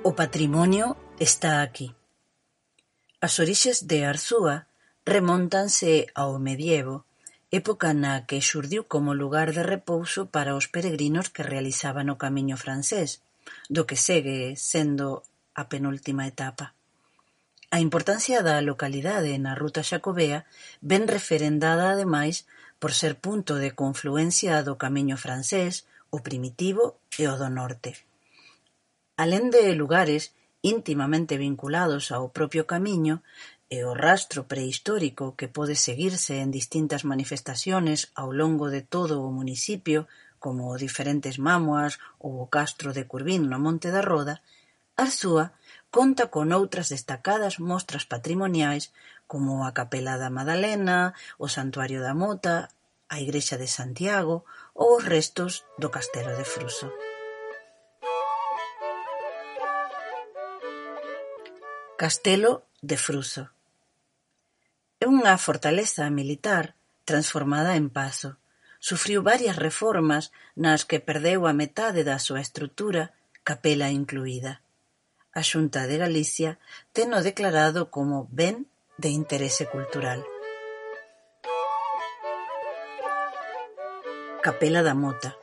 O 0.07 0.15
patrimonio 0.15 0.95
está 1.19 1.61
aquí. 1.61 1.93
As 3.19 3.33
orixes 3.43 3.77
de 3.91 4.05
Arzúa 4.07 4.55
remóntanse 5.03 6.07
ao 6.15 6.39
medievo, 6.39 7.03
época 7.51 7.91
na 7.91 8.23
que 8.23 8.39
xurdiu 8.39 8.87
como 8.87 9.19
lugar 9.21 9.51
de 9.51 9.67
repouso 9.67 10.31
para 10.31 10.55
os 10.55 10.71
peregrinos 10.71 11.27
que 11.27 11.43
realizaban 11.43 12.07
o 12.07 12.15
camiño 12.15 12.55
francés, 12.55 13.19
do 13.67 13.83
que 13.83 13.99
segue 13.99 14.55
sendo 14.55 15.27
a 15.59 15.67
penúltima 15.67 16.23
etapa. 16.23 16.71
A 17.67 17.83
importancia 17.83 18.39
da 18.47 18.63
localidade 18.63 19.35
na 19.43 19.59
ruta 19.59 19.83
xacobea 19.83 20.47
ven 20.79 21.11
referendada 21.11 21.91
ademais 21.91 22.47
por 22.79 22.95
ser 22.95 23.19
punto 23.19 23.59
de 23.59 23.75
confluencia 23.75 24.63
do 24.63 24.79
camiño 24.79 25.19
francés, 25.19 25.83
o 26.15 26.23
primitivo 26.23 26.95
e 27.19 27.27
o 27.27 27.35
do 27.35 27.51
norte. 27.51 28.06
Alén 29.17 29.49
de 29.49 29.73
lugares 29.73 30.37
intimamente 30.61 31.41
vinculados 31.41 32.13
ao 32.13 32.29
propio 32.37 32.69
Camiño 32.69 33.25
e 33.65 33.81
o 33.81 33.97
rastro 34.05 34.45
prehistórico 34.45 35.33
que 35.33 35.49
pode 35.49 35.73
seguirse 35.73 36.37
en 36.37 36.53
distintas 36.53 37.01
manifestaciones 37.01 38.13
ao 38.13 38.29
longo 38.29 38.69
de 38.69 38.85
todo 38.85 39.25
o 39.25 39.33
municipio 39.33 40.05
como 40.37 40.77
diferentes 40.77 41.35
mámoas 41.41 41.97
ou 42.21 42.37
o 42.37 42.49
castro 42.57 42.93
de 42.93 43.09
Curvín 43.09 43.49
no 43.49 43.57
Monte 43.57 43.89
da 43.89 44.05
Roda, 44.05 44.45
Arzúa 44.97 45.53
conta 45.89 46.29
con 46.33 46.53
outras 46.53 46.87
destacadas 46.93 47.57
mostras 47.57 48.05
patrimoniais 48.05 48.93
como 49.25 49.65
a 49.65 49.73
Capela 49.77 50.21
da 50.21 50.29
Madalena, 50.29 51.17
o 51.41 51.49
Santuario 51.49 52.05
da 52.05 52.13
Mota, 52.13 52.69
a 53.09 53.15
Igrexa 53.17 53.57
de 53.57 53.69
Santiago 53.69 54.45
ou 54.77 54.97
os 54.97 55.03
restos 55.05 55.65
do 55.81 55.89
Castelo 55.89 56.33
de 56.37 56.45
Fruso. 56.45 56.89
Castelo 61.97 62.69
de 62.79 62.95
Fruso. 62.95 63.49
É 65.01 65.09
unha 65.09 65.33
fortaleza 65.41 66.05
militar 66.13 66.77
transformada 67.09 67.73
en 67.73 67.89
pazo, 67.89 68.37
sufriu 68.77 69.25
varias 69.25 69.57
reformas 69.57 70.29
nas 70.53 70.85
que 70.85 71.01
perdeu 71.01 71.49
a 71.49 71.57
metade 71.57 72.05
da 72.05 72.21
súa 72.21 72.37
estrutura, 72.45 73.17
capela 73.41 73.89
incluída. 73.89 74.61
A 75.33 75.41
Xunta 75.41 75.89
de 75.89 75.97
Galicia 75.97 76.61
teno 76.93 77.25
declarado 77.25 77.89
como 77.89 78.29
Ben 78.29 78.69
de 79.01 79.09
Interese 79.09 79.65
Cultural. 79.65 80.21
Capela 84.45 84.85
da 84.85 84.93
Mota 84.93 85.33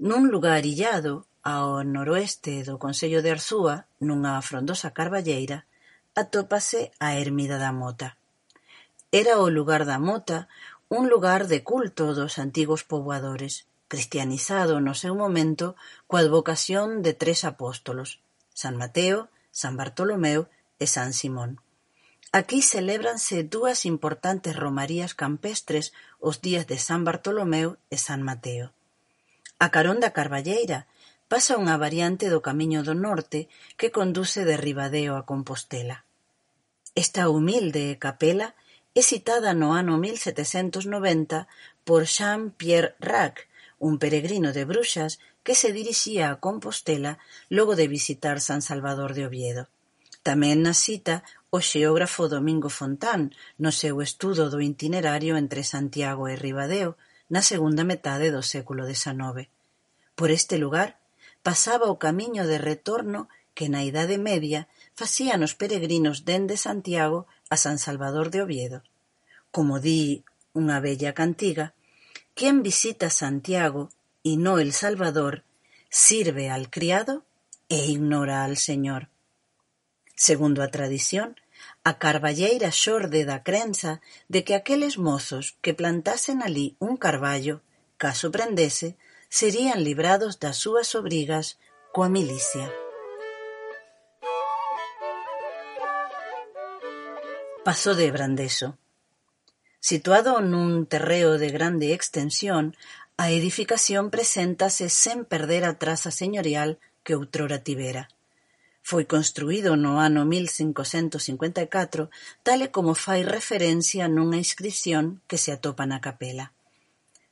Nun 0.00 0.32
lugar 0.32 0.64
illado 0.64 1.28
Ao 1.42 1.80
noroeste 1.84 2.64
do 2.68 2.76
concello 2.76 3.24
de 3.24 3.32
Arzúa, 3.32 3.88
nunha 3.96 4.36
frondosa 4.44 4.92
carballeira, 4.92 5.64
atópase 6.12 6.92
a 7.00 7.16
ermida 7.16 7.56
da 7.56 7.72
Mota. 7.72 8.20
Era 9.08 9.40
o 9.40 9.48
lugar 9.48 9.88
da 9.88 9.96
Mota 9.96 10.52
un 10.92 11.08
lugar 11.08 11.48
de 11.48 11.64
culto 11.64 12.12
dos 12.12 12.36
antigos 12.36 12.84
poboadores, 12.84 13.64
cristianizado 13.88 14.84
no 14.84 14.92
seu 14.92 15.16
momento 15.16 15.80
coa 16.04 16.20
advocación 16.20 17.00
de 17.00 17.16
tres 17.16 17.48
apóstolos, 17.48 18.20
San 18.52 18.76
Mateo, 18.76 19.32
San 19.48 19.80
Bartolomeu 19.80 20.44
e 20.76 20.84
San 20.84 21.16
Simón. 21.16 21.56
Aquí 22.36 22.60
celébranse 22.60 23.48
dúas 23.48 23.88
importantes 23.88 24.54
romarías 24.54 25.16
campestres 25.16 25.96
os 26.20 26.44
días 26.44 26.68
de 26.68 26.76
San 26.76 27.00
Bartolomeu 27.00 27.80
e 27.88 27.96
San 27.96 28.20
Mateo. 28.20 28.76
A 29.58 29.72
carón 29.74 30.04
da 30.04 30.12
Carballeira 30.12 30.84
pasa 31.30 31.54
unha 31.62 31.78
variante 31.78 32.26
do 32.26 32.42
Camiño 32.42 32.82
do 32.82 32.98
Norte 32.98 33.46
que 33.78 33.94
conduce 33.94 34.42
de 34.42 34.58
Ribadeo 34.58 35.14
a 35.14 35.22
Compostela. 35.30 36.02
Esta 36.98 37.30
humilde 37.30 38.02
capela 38.02 38.58
é 38.98 39.02
citada 39.06 39.54
no 39.54 39.70
ano 39.70 39.94
1790 39.94 41.46
por 41.86 42.02
Jean-Pierre 42.10 42.98
Rack, 42.98 43.46
un 43.78 44.02
peregrino 44.02 44.50
de 44.50 44.66
Bruxas 44.66 45.22
que 45.46 45.54
se 45.54 45.70
dirixía 45.70 46.34
a 46.34 46.42
Compostela 46.42 47.22
logo 47.46 47.78
de 47.78 47.86
visitar 47.86 48.42
San 48.42 48.58
Salvador 48.58 49.14
de 49.14 49.30
Oviedo. 49.30 49.70
Tamén 50.26 50.66
na 50.66 50.74
cita 50.74 51.22
o 51.54 51.62
xeógrafo 51.62 52.26
Domingo 52.26 52.74
Fontán 52.74 53.30
no 53.54 53.70
seu 53.70 54.02
estudo 54.02 54.50
do 54.50 54.58
itinerario 54.58 55.38
entre 55.38 55.62
Santiago 55.62 56.26
e 56.26 56.34
Ribadeo 56.34 56.98
na 57.30 57.38
segunda 57.38 57.86
metade 57.86 58.34
do 58.34 58.42
século 58.42 58.82
XIX. 58.82 59.46
Por 60.18 60.34
este 60.34 60.58
lugar 60.58 60.99
pasaba 61.42 61.86
o 61.90 61.98
camiño 61.98 62.46
de 62.46 62.58
retorno 62.58 63.28
que 63.56 63.68
na 63.72 63.84
Idade 63.84 64.16
Media 64.16 64.68
facían 64.94 65.40
os 65.46 65.56
peregrinos 65.60 66.24
dende 66.28 66.56
Santiago 66.56 67.26
a 67.48 67.56
San 67.56 67.76
Salvador 67.78 68.30
de 68.30 68.42
Oviedo. 68.44 68.78
Como 69.54 69.80
di 69.80 70.24
unha 70.60 70.78
vella 70.80 71.12
cantiga, 71.20 71.66
quen 72.38 72.62
visita 72.62 73.10
Santiago 73.10 73.90
y 74.22 74.36
no 74.36 74.58
el 74.58 74.72
Salvador 74.72 75.44
sirve 75.88 76.50
al 76.50 76.70
criado 76.70 77.24
e 77.68 77.78
ignora 77.90 78.44
al 78.44 78.56
Señor. 78.56 79.08
Segundo 80.14 80.62
a 80.62 80.68
tradición, 80.68 81.36
a 81.84 81.96
carballeira 81.98 82.70
xorde 82.82 83.24
da 83.24 83.42
crenza 83.48 83.92
de 84.32 84.44
que 84.44 84.54
aqueles 84.54 84.94
mozos 84.98 85.56
que 85.62 85.76
plantasen 85.80 86.42
alí 86.42 86.76
un 86.78 86.96
carballo, 86.96 87.56
caso 87.96 88.30
prendese, 88.30 88.96
serían 89.30 89.84
librados 89.84 90.42
das 90.42 90.58
súas 90.58 90.92
obrigas 90.98 91.56
coa 91.94 92.10
milicia. 92.10 92.66
Paso 97.62 97.94
de 97.94 98.10
Brandeso. 98.10 98.74
Situado 99.78 100.42
nun 100.42 100.90
terreo 100.90 101.38
de 101.38 101.54
grande 101.54 101.94
extensión, 101.94 102.74
a 103.14 103.30
edificación 103.30 104.10
preséntase 104.10 104.90
sen 104.90 105.22
perder 105.22 105.62
a 105.62 105.78
traza 105.78 106.10
señorial 106.10 106.82
que 107.06 107.14
outrora 107.14 107.62
tivera. 107.62 108.10
Foi 108.82 109.06
construído 109.06 109.78
no 109.78 110.02
ano 110.02 110.26
1554, 110.26 112.10
tal 112.42 112.58
e 112.66 112.68
como 112.74 112.98
fai 112.98 113.22
referencia 113.22 114.10
nunha 114.10 114.42
inscripción 114.42 115.22
que 115.30 115.38
se 115.38 115.54
atopa 115.54 115.86
na 115.86 116.02
capela. 116.02 116.50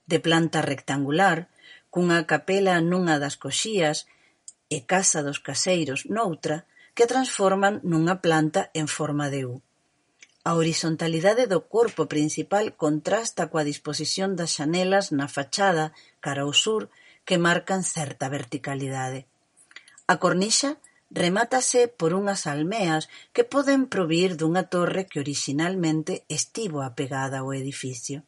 De 0.06 0.22
planta 0.22 0.62
rectangular, 0.62 1.50
cunha 1.92 2.26
capela 2.30 2.80
nunha 2.80 3.16
das 3.22 3.36
coxías 3.36 4.06
e 4.68 4.84
casa 4.84 5.20
dos 5.26 5.38
caseiros 5.40 6.00
noutra, 6.06 6.66
que 6.96 7.06
transforman 7.06 7.80
nunha 7.82 8.20
planta 8.24 8.70
en 8.74 8.86
forma 8.86 9.30
de 9.30 9.46
U. 9.46 9.54
A 10.48 10.54
horizontalidade 10.54 11.44
do 11.46 11.60
corpo 11.74 12.08
principal 12.08 12.72
contrasta 12.84 13.48
coa 13.50 13.68
disposición 13.70 14.30
das 14.38 14.56
xanelas 14.56 15.12
na 15.18 15.26
fachada 15.28 15.92
cara 16.24 16.42
ao 16.44 16.52
sur 16.56 16.82
que 17.26 17.36
marcan 17.36 17.84
certa 17.84 18.26
verticalidade. 18.32 19.28
A 20.08 20.16
cornixa 20.22 20.80
remátase 21.10 21.88
por 21.88 22.10
unhas 22.16 22.48
almeas 22.48 23.12
que 23.34 23.44
poden 23.44 23.88
provir 23.92 24.36
dunha 24.40 24.64
torre 24.72 25.04
que 25.08 25.20
orixinalmente 25.20 26.24
estivo 26.28 26.80
apegada 26.80 27.40
ao 27.40 27.52
edificio. 27.52 28.24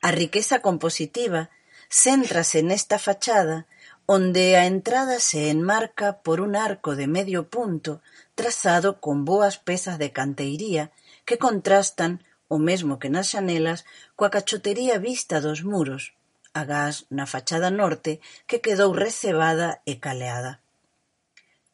A 0.00 0.10
riqueza 0.12 0.60
compositiva 0.60 1.48
Céntrase 1.90 2.62
nesta 2.62 3.02
fachada 3.02 3.66
onde 4.06 4.54
a 4.54 4.66
entrada 4.66 5.18
se 5.18 5.50
enmarca 5.50 6.22
por 6.22 6.40
un 6.40 6.54
arco 6.54 6.94
de 6.94 7.10
medio 7.10 7.50
punto 7.50 8.00
trazado 8.38 9.00
con 9.02 9.24
boas 9.24 9.58
pezas 9.58 9.98
de 9.98 10.12
canteiría 10.14 10.94
que 11.26 11.36
contrastan, 11.36 12.22
o 12.46 12.62
mesmo 12.62 13.02
que 13.02 13.10
nas 13.10 13.34
xanelas, 13.34 13.82
coa 14.14 14.30
cachotería 14.30 15.02
vista 15.02 15.42
dos 15.42 15.66
muros, 15.66 16.14
agás 16.54 17.10
na 17.10 17.26
fachada 17.26 17.74
norte 17.74 18.22
que 18.46 18.62
quedou 18.62 18.94
recebada 18.94 19.82
e 19.82 19.98
caleada. 19.98 20.62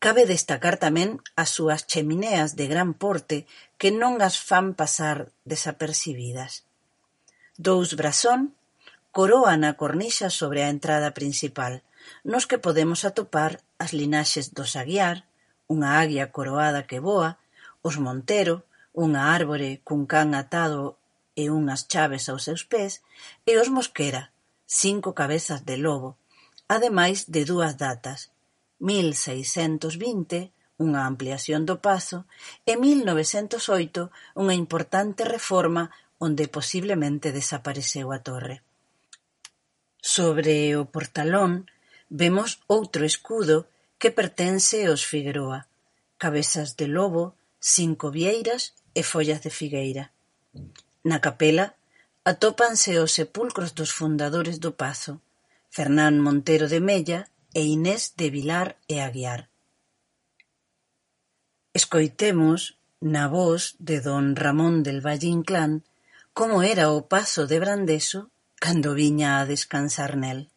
Cabe 0.00 0.24
destacar 0.24 0.81
tamén 0.81 1.20
as 1.37 1.52
súas 1.52 1.85
chemineas 1.85 2.57
de 2.57 2.64
gran 2.72 2.96
porte 2.96 3.44
que 3.76 3.92
non 3.92 4.24
as 4.24 4.40
fan 4.40 4.72
pasar 4.72 5.29
desapercibidas. 5.44 6.64
Dous 7.61 7.96
brasón 8.00 8.57
coróana 9.16 9.70
cornixa 9.81 10.29
sobre 10.29 10.61
a 10.62 10.68
entrada 10.68 11.16
principal, 11.16 11.81
nos 12.22 12.44
que 12.44 12.61
podemos 12.61 13.00
atopar 13.09 13.64
as 13.81 13.96
linaxes 13.96 14.52
dos 14.52 14.76
Aguiar, 14.76 15.24
unha 15.72 15.96
aguia 16.02 16.29
coroada 16.37 16.85
que 16.85 17.00
voa, 17.00 17.40
os 17.81 17.96
Montero, 17.96 18.68
unha 18.92 19.33
árbore 19.33 19.81
cun 19.88 20.05
can 20.05 20.37
atado 20.37 21.00
e 21.33 21.48
unhas 21.48 21.88
chaves 21.88 22.29
aos 22.29 22.44
seus 22.44 22.68
pés, 22.68 23.00
e 23.48 23.57
os 23.57 23.72
Mosquera, 23.72 24.37
cinco 24.68 25.16
cabezas 25.16 25.64
de 25.64 25.81
lobo, 25.81 26.20
ademais 26.68 27.24
de 27.24 27.48
dúas 27.48 27.81
datas, 27.81 28.29
1620 28.85 30.52
unha 30.76 31.09
ampliación 31.09 31.64
do 31.64 31.81
pazo, 31.81 32.29
e 32.68 32.76
1908 32.76 34.12
unha 34.37 34.52
importante 34.52 35.24
reforma 35.24 35.88
onde 36.20 36.52
posiblemente 36.52 37.33
desapareceu 37.33 38.12
a 38.12 38.20
torre. 38.20 38.65
Sobre 40.06 40.78
o 40.78 40.86
portalón 40.94 41.66
vemos 42.06 42.62
outro 42.70 43.02
escudo 43.02 43.66
que 43.98 44.14
pertence 44.14 44.86
aos 44.86 45.02
Figueroa: 45.02 45.66
cabezas 46.22 46.78
de 46.78 46.86
lobo, 46.86 47.34
cinco 47.58 48.14
vieiras 48.14 48.62
e 48.94 49.02
follas 49.02 49.42
de 49.42 49.50
figueira. 49.50 50.14
Na 51.02 51.18
capela 51.18 51.74
atópanse 52.22 53.02
os 53.02 53.18
sepulcros 53.18 53.74
dos 53.74 53.90
fundadores 53.90 54.62
do 54.62 54.78
pazo, 54.78 55.18
Fernán 55.74 56.22
Montero 56.22 56.70
de 56.70 56.78
Mella 56.78 57.26
e 57.50 57.66
Inés 57.66 58.14
de 58.14 58.30
Vilar 58.30 58.78
e 58.86 59.02
Aguiar. 59.02 59.50
Escoitemos, 61.74 62.78
na 63.02 63.26
voz 63.26 63.74
de 63.82 63.98
don 64.06 64.38
Ramón 64.38 64.86
del 64.86 65.02
Valle 65.02 65.34
Inclán, 65.34 65.82
como 66.30 66.62
era 66.62 66.94
o 66.94 67.10
pazo 67.10 67.50
de 67.50 67.58
Brandeso 67.58 68.30
cando 68.61 68.94
viña 68.94 69.40
a 69.40 69.46
descansar 69.46 70.16
nel. 70.16 70.48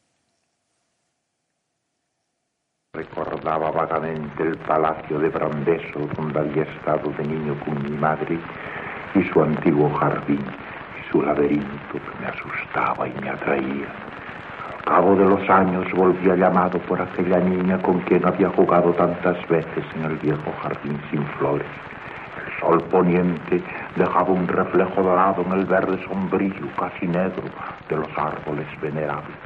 Recordaba 2.94 3.70
vagamente 3.72 4.44
el 4.44 4.58
palacio 4.58 5.20
de 5.20 5.30
Brandeso 5.30 6.00
donde 6.16 6.40
había 6.40 6.64
estado 6.64 7.12
de 7.12 7.24
niño 7.24 7.60
con 7.64 7.84
mi 7.84 7.96
madre 7.98 8.40
y 9.16 9.24
su 9.30 9.42
antiguo 9.42 9.90
jardín 10.00 10.42
y 10.42 11.12
su 11.12 11.22
laberinto 11.22 11.94
que 11.94 12.20
me 12.20 12.28
asustaba 12.28 13.08
y 13.08 13.14
me 13.22 13.30
atraía. 13.30 13.90
Al 14.78 14.84
cabo 14.86 15.16
de 15.16 15.26
los 15.26 15.50
años 15.50 15.86
volvía 15.94 16.36
llamado 16.36 16.80
por 16.88 17.00
aquella 17.00 17.40
niña 17.40 17.80
con 17.82 18.00
quien 18.02 18.26
había 18.26 18.50
jugado 18.50 18.92
tantas 18.94 19.38
veces 19.48 19.86
en 19.96 20.06
el 20.06 20.18
viejo 20.18 20.52
jardín 20.64 21.00
sin 21.12 21.24
flores. 21.38 21.68
Sol 22.60 22.84
poniente 22.92 23.64
dejaba 23.96 24.30
un 24.30 24.48
reflejo 24.48 25.02
dorado 25.02 25.42
en 25.44 25.52
el 25.54 25.66
verde 25.66 26.04
sombrío, 26.06 26.68
casi 26.78 27.08
negro, 27.08 27.44
de 27.90 27.96
los 27.96 28.10
árboles 28.18 28.68
venerables 28.82 29.38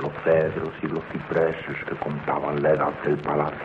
los 0.00 0.12
cedros 0.24 0.72
y 0.82 0.86
los 0.86 1.02
cipreses 1.12 1.84
que 1.86 1.94
contaban 1.96 2.62
la 2.62 2.70
edad 2.70 2.92
del 3.04 3.18
palacio. 3.18 3.58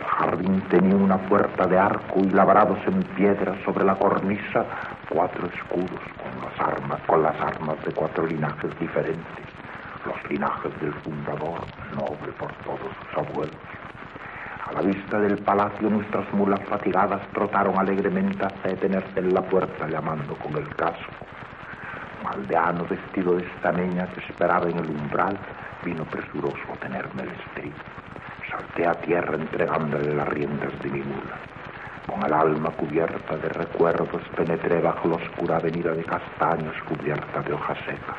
El 0.00 0.06
jardín 0.06 0.60
tenía 0.70 0.96
una 0.96 1.18
puerta 1.18 1.66
de 1.66 1.78
arco 1.78 2.20
y 2.20 2.30
labrados 2.30 2.78
en 2.86 3.02
piedra 3.14 3.54
sobre 3.64 3.84
la 3.84 3.94
cornisa 3.96 4.64
cuatro 5.08 5.46
escudos 5.46 6.00
con 6.16 6.44
las 6.44 6.60
armas, 6.60 7.00
con 7.06 7.22
las 7.22 7.38
armas 7.40 7.76
de 7.84 7.92
cuatro 7.92 8.26
linajes 8.26 8.78
diferentes, 8.78 9.44
los 10.06 10.30
linajes 10.30 10.80
del 10.80 10.92
fundador, 10.94 11.60
noble 11.94 12.32
por 12.38 12.52
todos 12.64 12.90
sus 13.00 13.18
abuelos. 13.18 13.83
La 14.74 14.80
vista 14.82 15.20
del 15.20 15.38
palacio 15.38 15.88
nuestras 15.88 16.32
mulas 16.32 16.60
fatigadas 16.68 17.20
trotaron 17.32 17.78
alegremente 17.78 18.44
hasta 18.44 18.68
detenerse 18.68 19.20
en 19.20 19.32
la 19.32 19.42
puerta 19.42 19.88
llamando 19.88 20.34
con 20.36 20.56
el 20.56 20.68
casco 20.74 21.24
aldeano 22.34 22.84
vestido 22.86 23.36
de 23.36 23.72
niña 23.72 24.06
que 24.08 24.20
esperaba 24.20 24.68
en 24.68 24.78
el 24.78 24.90
umbral 24.90 25.38
vino 25.84 26.04
presuroso 26.04 26.72
a 26.72 26.76
tenerme 26.76 27.22
el 27.22 27.30
estribo. 27.30 27.76
Salté 28.50 28.86
a 28.86 28.94
tierra 28.94 29.36
entregándole 29.36 30.14
las 30.14 30.28
riendas 30.28 30.72
de 30.82 30.90
mi 30.90 31.00
mula. 31.00 31.36
Con 32.06 32.24
el 32.24 32.32
alma 32.32 32.70
cubierta 32.70 33.36
de 33.36 33.48
recuerdos 33.48 34.22
penetré 34.36 34.80
bajo 34.80 35.08
la 35.08 35.16
oscura 35.16 35.56
avenida 35.56 35.92
de 35.92 36.04
castaños 36.04 36.74
cubierta 36.88 37.40
de 37.42 37.52
hojas 37.52 37.78
secas. 37.86 38.16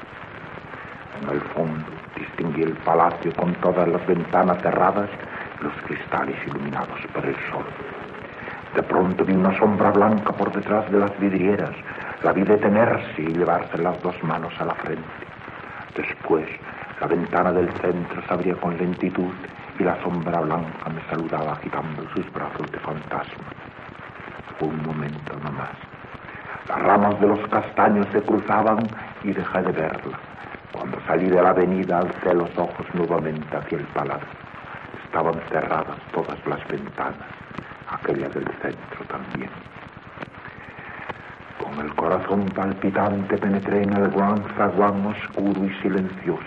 En 1.21 1.29
el 1.29 1.41
fondo 1.41 1.85
distinguí 2.15 2.63
el 2.63 2.73
palacio 2.77 3.33
con 3.35 3.53
todas 3.55 3.87
las 3.87 4.05
ventanas 4.07 4.61
cerradas 4.61 5.09
los 5.61 5.73
cristales 5.85 6.35
iluminados 6.47 6.99
por 7.13 7.25
el 7.25 7.35
sol. 7.51 7.65
De 8.75 8.83
pronto 8.83 9.23
vi 9.23 9.33
una 9.33 9.57
sombra 9.57 9.91
blanca 9.91 10.33
por 10.33 10.51
detrás 10.51 10.89
de 10.91 10.99
las 10.99 11.19
vidrieras 11.19 11.75
la 12.25 12.33
vi 12.33 12.41
detenerse 12.41 13.21
y 13.21 13.33
llevarse 13.33 13.77
las 13.77 14.01
dos 14.01 14.15
manos 14.23 14.51
a 14.59 14.65
la 14.65 14.73
frente. 14.73 15.03
Después, 15.95 16.47
la 16.99 17.05
ventana 17.05 17.51
del 17.51 17.71
centro 17.73 18.19
se 18.21 18.33
abría 18.33 18.55
con 18.55 18.75
lentitud 18.77 19.31
y 19.77 19.83
la 19.83 20.01
sombra 20.01 20.39
blanca 20.39 20.89
me 20.89 21.01
saludaba 21.09 21.51
agitando 21.51 22.01
sus 22.15 22.31
brazos 22.33 22.71
de 22.71 22.79
fantasma. 22.79 23.45
Fue 24.57 24.69
un 24.69 24.81
momento 24.83 25.35
nomás. 25.43 25.77
Las 26.67 26.81
ramas 26.81 27.19
de 27.19 27.27
los 27.27 27.47
castaños 27.49 28.07
se 28.11 28.21
cruzaban 28.23 28.79
y 29.23 29.31
dejé 29.31 29.61
de 29.61 29.71
verla. 29.71 30.17
Cuando 30.71 30.97
salí 31.05 31.29
de 31.29 31.43
la 31.43 31.49
avenida 31.49 31.99
alcé 31.99 32.33
los 32.33 32.49
ojos 32.57 32.87
nuevamente 32.95 33.55
hacia 33.55 33.77
el 33.77 33.85
palacio. 33.85 34.27
Estaban 35.15 35.39
cerradas 35.49 35.97
todas 36.11 36.37
las 36.45 36.67
ventanas, 36.67 37.15
aquella 37.87 38.27
del 38.27 38.45
centro 38.61 39.05
también. 39.07 39.49
Con 41.57 41.79
el 41.79 41.95
corazón 41.95 42.43
palpitante 42.47 43.37
penetré 43.37 43.83
en 43.83 43.93
el 43.93 44.09
gran 44.09 44.43
zaguán 44.57 45.05
oscuro 45.05 45.63
y 45.63 45.73
silencioso. 45.81 46.43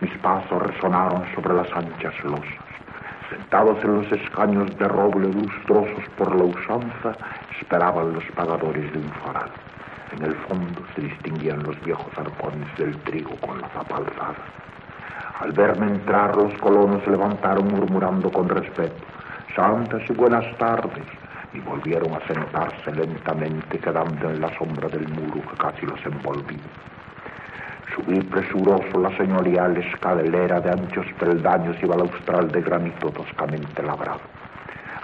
Mis 0.00 0.16
pasos 0.22 0.62
resonaron 0.62 1.26
sobre 1.34 1.56
las 1.56 1.70
anchas 1.74 2.14
losas. 2.24 2.64
Sentados 3.28 3.84
en 3.84 3.96
los 3.96 4.10
escaños 4.10 4.74
de 4.78 4.88
roble 4.88 5.28
lustrosos 5.34 6.04
por 6.16 6.34
la 6.34 6.44
usanza, 6.44 7.12
esperaban 7.60 8.14
los 8.14 8.24
pagadores 8.34 8.90
de 8.94 8.98
un 8.98 9.12
faral. 9.26 9.50
En 10.16 10.22
el 10.22 10.34
fondo 10.48 10.80
se 10.94 11.02
distinguían 11.02 11.62
los 11.64 11.78
viejos 11.84 12.16
arcones 12.16 12.78
del 12.78 12.96
trigo 13.02 13.36
con 13.42 13.60
la 13.60 13.68
zapa 13.68 13.98
alzada. 13.98 14.65
Al 15.38 15.52
verme 15.52 15.86
entrar, 15.88 16.34
los 16.34 16.54
colonos 16.60 17.04
se 17.04 17.10
levantaron 17.10 17.68
murmurando 17.68 18.30
con 18.32 18.48
respeto, 18.48 19.04
Santas 19.54 20.00
y 20.08 20.12
buenas 20.14 20.46
tardes, 20.56 21.04
y 21.52 21.60
volvieron 21.60 22.14
a 22.14 22.26
sentarse 22.26 22.90
lentamente, 22.90 23.78
quedando 23.78 24.30
en 24.30 24.40
la 24.40 24.48
sombra 24.56 24.88
del 24.88 25.06
muro 25.08 25.42
que 25.50 25.56
casi 25.58 25.84
los 25.84 26.00
envolvía. 26.06 26.58
Subí 27.94 28.22
presuroso 28.22 28.98
la 28.98 29.14
señorial 29.18 29.76
escalera 29.76 30.58
de 30.58 30.70
anchos 30.70 31.06
peldaños 31.18 31.76
y 31.82 31.86
balaustral 31.86 32.50
de 32.50 32.62
granito 32.62 33.10
toscamente 33.10 33.82
labrado. 33.82 34.20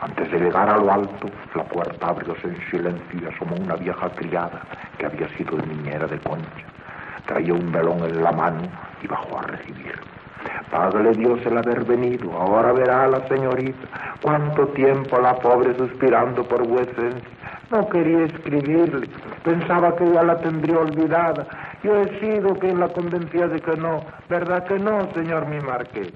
Antes 0.01 0.33
de 0.33 0.39
llegar 0.39 0.70
a 0.70 0.78
lo 0.78 0.93
alto, 0.93 1.28
la 1.55 1.64
puerta 1.64 2.07
abrióse 2.07 2.49
en 2.49 2.70
silencio 2.70 3.20
y 3.20 3.26
asomó 3.26 3.57
una 3.57 3.76
vieja 3.76 4.09
criada 4.16 4.62
que 4.97 5.05
había 5.05 5.28
sido 5.37 5.59
niñera 5.59 6.07
de 6.07 6.18
concha. 6.20 6.66
Traía 7.26 7.53
un 7.53 7.70
velón 7.70 8.03
en 8.05 8.22
la 8.22 8.33
mano 8.33 8.62
y 9.03 9.07
bajó 9.07 9.39
a 9.39 9.43
recibir. 9.43 10.01
Págale 10.70 11.12
Dios 11.12 11.38
el 11.45 11.59
haber 11.59 11.84
venido, 11.84 12.32
ahora 12.32 12.72
verá 12.72 13.05
a 13.05 13.09
la 13.09 13.28
señorita 13.28 13.86
cuánto 14.22 14.68
tiempo 14.68 15.18
la 15.20 15.34
pobre 15.36 15.74
suspirando 15.76 16.45
por 16.45 16.66
vuecencia. 16.66 17.28
No 17.70 17.88
quería 17.88 18.24
escribirle, 18.24 19.09
pensaba 19.45 19.95
que 19.97 20.11
ya 20.11 20.22
la 20.22 20.38
tendría 20.38 20.78
olvidada. 20.78 21.47
Yo 21.82 22.01
he 22.01 22.20
sido 22.20 22.55
quien 22.59 22.80
la 22.80 22.88
convencía 22.88 23.49
de 23.49 23.61
que 23.61 23.76
no, 23.76 24.05
¿verdad 24.28 24.64
que 24.64 24.78
no, 24.78 25.11
señor 25.12 25.47
mi 25.47 25.61
marqués? 25.61 26.12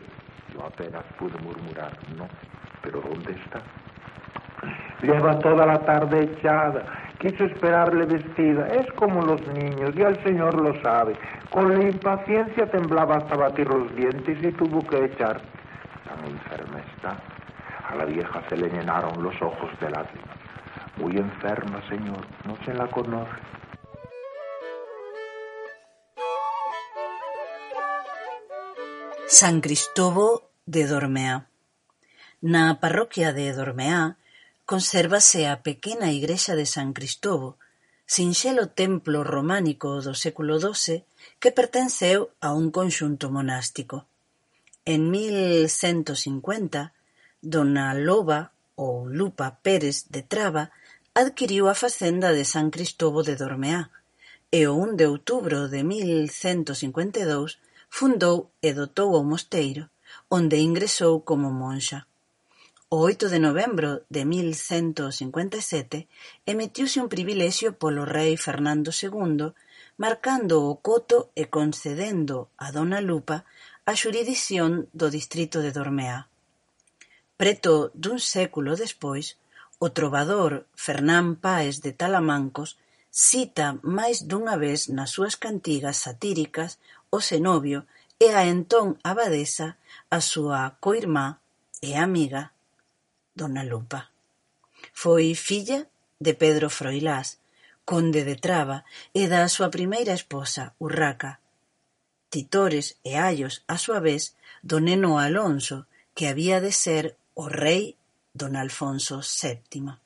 Yo 0.55 0.65
apenas 0.65 1.05
pude 1.19 1.39
murmurar, 1.43 1.93
no, 2.17 2.27
pero 2.83 3.01
¿dónde 3.03 3.33
está? 3.33 3.61
Lleva 5.03 5.39
toda 5.41 5.67
la 5.67 5.79
tarde 5.81 6.25
echada. 6.25 6.83
Quiso 7.19 7.45
esperarle 7.45 8.05
vestida. 8.05 8.69
Es 8.69 8.93
como 8.93 9.23
los 9.23 9.41
niños, 9.49 9.93
y 9.97 10.03
el 10.03 10.23
señor 10.23 10.55
lo 10.61 10.81
sabe. 10.83 11.17
Con 11.51 11.77
la 11.77 11.85
impaciencia 11.85 12.71
temblaba 12.71 13.17
hasta 13.17 13.37
batir 13.37 13.69
los 13.69 13.95
dientes 13.95 14.39
y 14.43 14.53
tuvo 14.53 14.87
que 14.87 15.05
echar. 15.05 15.41
Tan 16.05 16.25
enferma 16.25 16.81
está. 16.95 17.17
A 17.89 17.95
la 17.95 18.05
vieja 18.05 18.43
se 18.49 18.57
le 18.57 18.69
llenaron 18.69 19.23
los 19.23 19.35
ojos 19.41 19.71
de 19.81 19.91
lágrimas. 19.91 20.37
Muy 20.97 21.17
enferma, 21.17 21.81
señor. 21.89 22.27
No 22.45 22.57
se 22.65 22.75
la 22.75 22.87
conoce. 22.89 23.31
San 29.29 29.61
Cristóbo 29.61 30.51
de 30.67 30.87
Dormeá 30.87 31.47
Na 32.41 32.79
parroquia 32.81 33.33
de 33.33 33.53
Dormeá 33.53 34.17
consérvase 34.67 35.47
a 35.47 35.63
pequena 35.63 36.11
igrexa 36.11 36.59
de 36.59 36.67
San 36.67 36.91
Cristóbo, 36.91 37.55
sinxelo 38.05 38.75
templo 38.83 39.23
románico 39.23 39.89
do 40.03 40.15
século 40.15 40.59
XII 40.59 41.07
que 41.41 41.55
pertenceu 41.59 42.35
a 42.47 42.51
un 42.61 42.75
conxunto 42.75 43.31
monástico. 43.31 43.97
En 44.85 45.07
mil 45.15 45.71
cento 45.71 46.19
cincuenta, 46.19 46.83
dona 47.39 47.95
Loba 47.95 48.51
ou 48.75 49.07
Lupa 49.07 49.49
Pérez 49.63 50.11
de 50.11 50.23
Traba 50.27 50.75
adquiriu 51.15 51.71
a 51.71 51.79
facenda 51.79 52.35
de 52.35 52.45
San 52.45 52.67
Cristóbo 52.75 53.23
de 53.23 53.39
Dormeá 53.39 53.91
e 54.51 54.67
o 54.67 54.75
1 54.75 54.99
de 54.99 55.07
outubro 55.07 55.71
de 55.71 55.83
1152 55.83 57.59
fundou 57.89 58.51
e 58.61 58.75
dotou 58.75 59.15
o 59.15 59.23
mosteiro, 59.23 59.91
onde 60.31 60.59
ingresou 60.59 61.23
como 61.23 61.51
monxa. 61.51 62.07
O 62.89 62.99
oito 63.03 63.29
de 63.29 63.41
novembro 63.41 64.07
de 64.09 64.23
mil 64.25 64.55
cento 64.55 65.11
cincuenta 65.11 65.59
e 65.59 65.65
sete 65.73 66.07
emitiuse 66.47 67.03
un 67.03 67.11
privilexio 67.11 67.75
polo 67.83 68.07
rei 68.07 68.39
Fernando 68.39 68.95
segundo 68.95 69.59
marcando 69.99 70.71
o 70.71 70.79
coto 70.79 71.35
e 71.35 71.51
concedendo 71.51 72.55
a 72.55 72.71
dona 72.71 73.03
Lupa 73.03 73.43
a 73.91 73.93
xurisdición 73.99 74.87
do 74.95 75.11
distrito 75.11 75.59
de 75.67 75.75
Dormea. 75.75 76.31
Preto 77.35 77.91
dun 77.91 78.23
século 78.23 78.79
despois, 78.79 79.35
o 79.83 79.91
trovador 79.91 80.71
Fernán 80.79 81.43
Páez 81.43 81.83
de 81.83 81.91
Talamancos 81.91 82.79
cita 83.11 83.83
máis 83.83 84.23
dunha 84.31 84.55
vez 84.55 84.87
nas 84.95 85.11
súas 85.11 85.35
cantigas 85.35 86.07
satíricas 86.07 86.79
o 87.11 87.19
cenobio 87.19 87.83
e 88.23 88.31
a 88.31 88.47
entón 88.47 88.95
abadesa, 89.03 89.75
a 90.07 90.23
súa 90.23 90.79
coirmá 90.79 91.43
e 91.83 91.99
amiga 91.99 92.55
dona 93.41 93.63
Lupa. 93.63 94.01
Foi 94.93 95.35
filla 95.37 95.87
de 96.25 96.33
Pedro 96.43 96.69
Froilás, 96.79 97.39
conde 97.85 98.25
de 98.25 98.37
Traba, 98.45 98.79
e 99.13 99.29
da 99.29 99.45
súa 99.53 99.69
primeira 99.77 100.17
esposa, 100.17 100.75
Urraca. 100.81 101.39
Titores 102.33 102.99
e 103.05 103.13
Allos, 103.21 103.63
a 103.69 103.77
súa 103.77 104.01
vez, 104.01 104.35
do 104.65 104.81
neno 104.81 105.21
Alonso, 105.21 105.87
que 106.17 106.27
había 106.33 106.59
de 106.65 106.73
ser 106.73 107.05
o 107.37 107.47
rei 107.53 107.95
don 108.33 108.57
Alfonso 108.57 109.21
VII. 109.21 110.06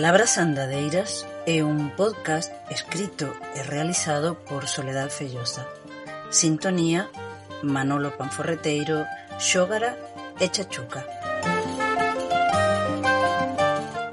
Palabras 0.00 0.38
Andadeiras 0.38 1.28
é 1.44 1.60
un 1.60 1.92
podcast 1.92 2.48
escrito 2.72 3.36
e 3.52 3.60
realizado 3.60 4.40
por 4.48 4.64
Soledad 4.64 5.12
Fellosa. 5.12 5.68
Sintonía, 6.32 7.12
Manolo 7.60 8.16
Panforreteiro, 8.16 9.04
Xógara 9.36 10.00
e 10.40 10.48
Chachuca. 10.48 11.04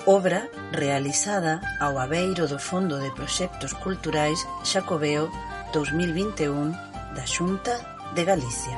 Obra 0.03 0.51
realizada 0.75 1.63
ao 1.79 1.95
abeiro 2.03 2.51
do 2.51 2.59
Fondo 2.59 2.99
de 2.99 3.07
Proxectos 3.15 3.71
Culturais 3.71 4.43
Xacobeo 4.67 5.31
2021 5.71 7.15
da 7.15 7.23
Xunta 7.23 7.79
de 8.11 8.27
Galicia. 8.27 8.75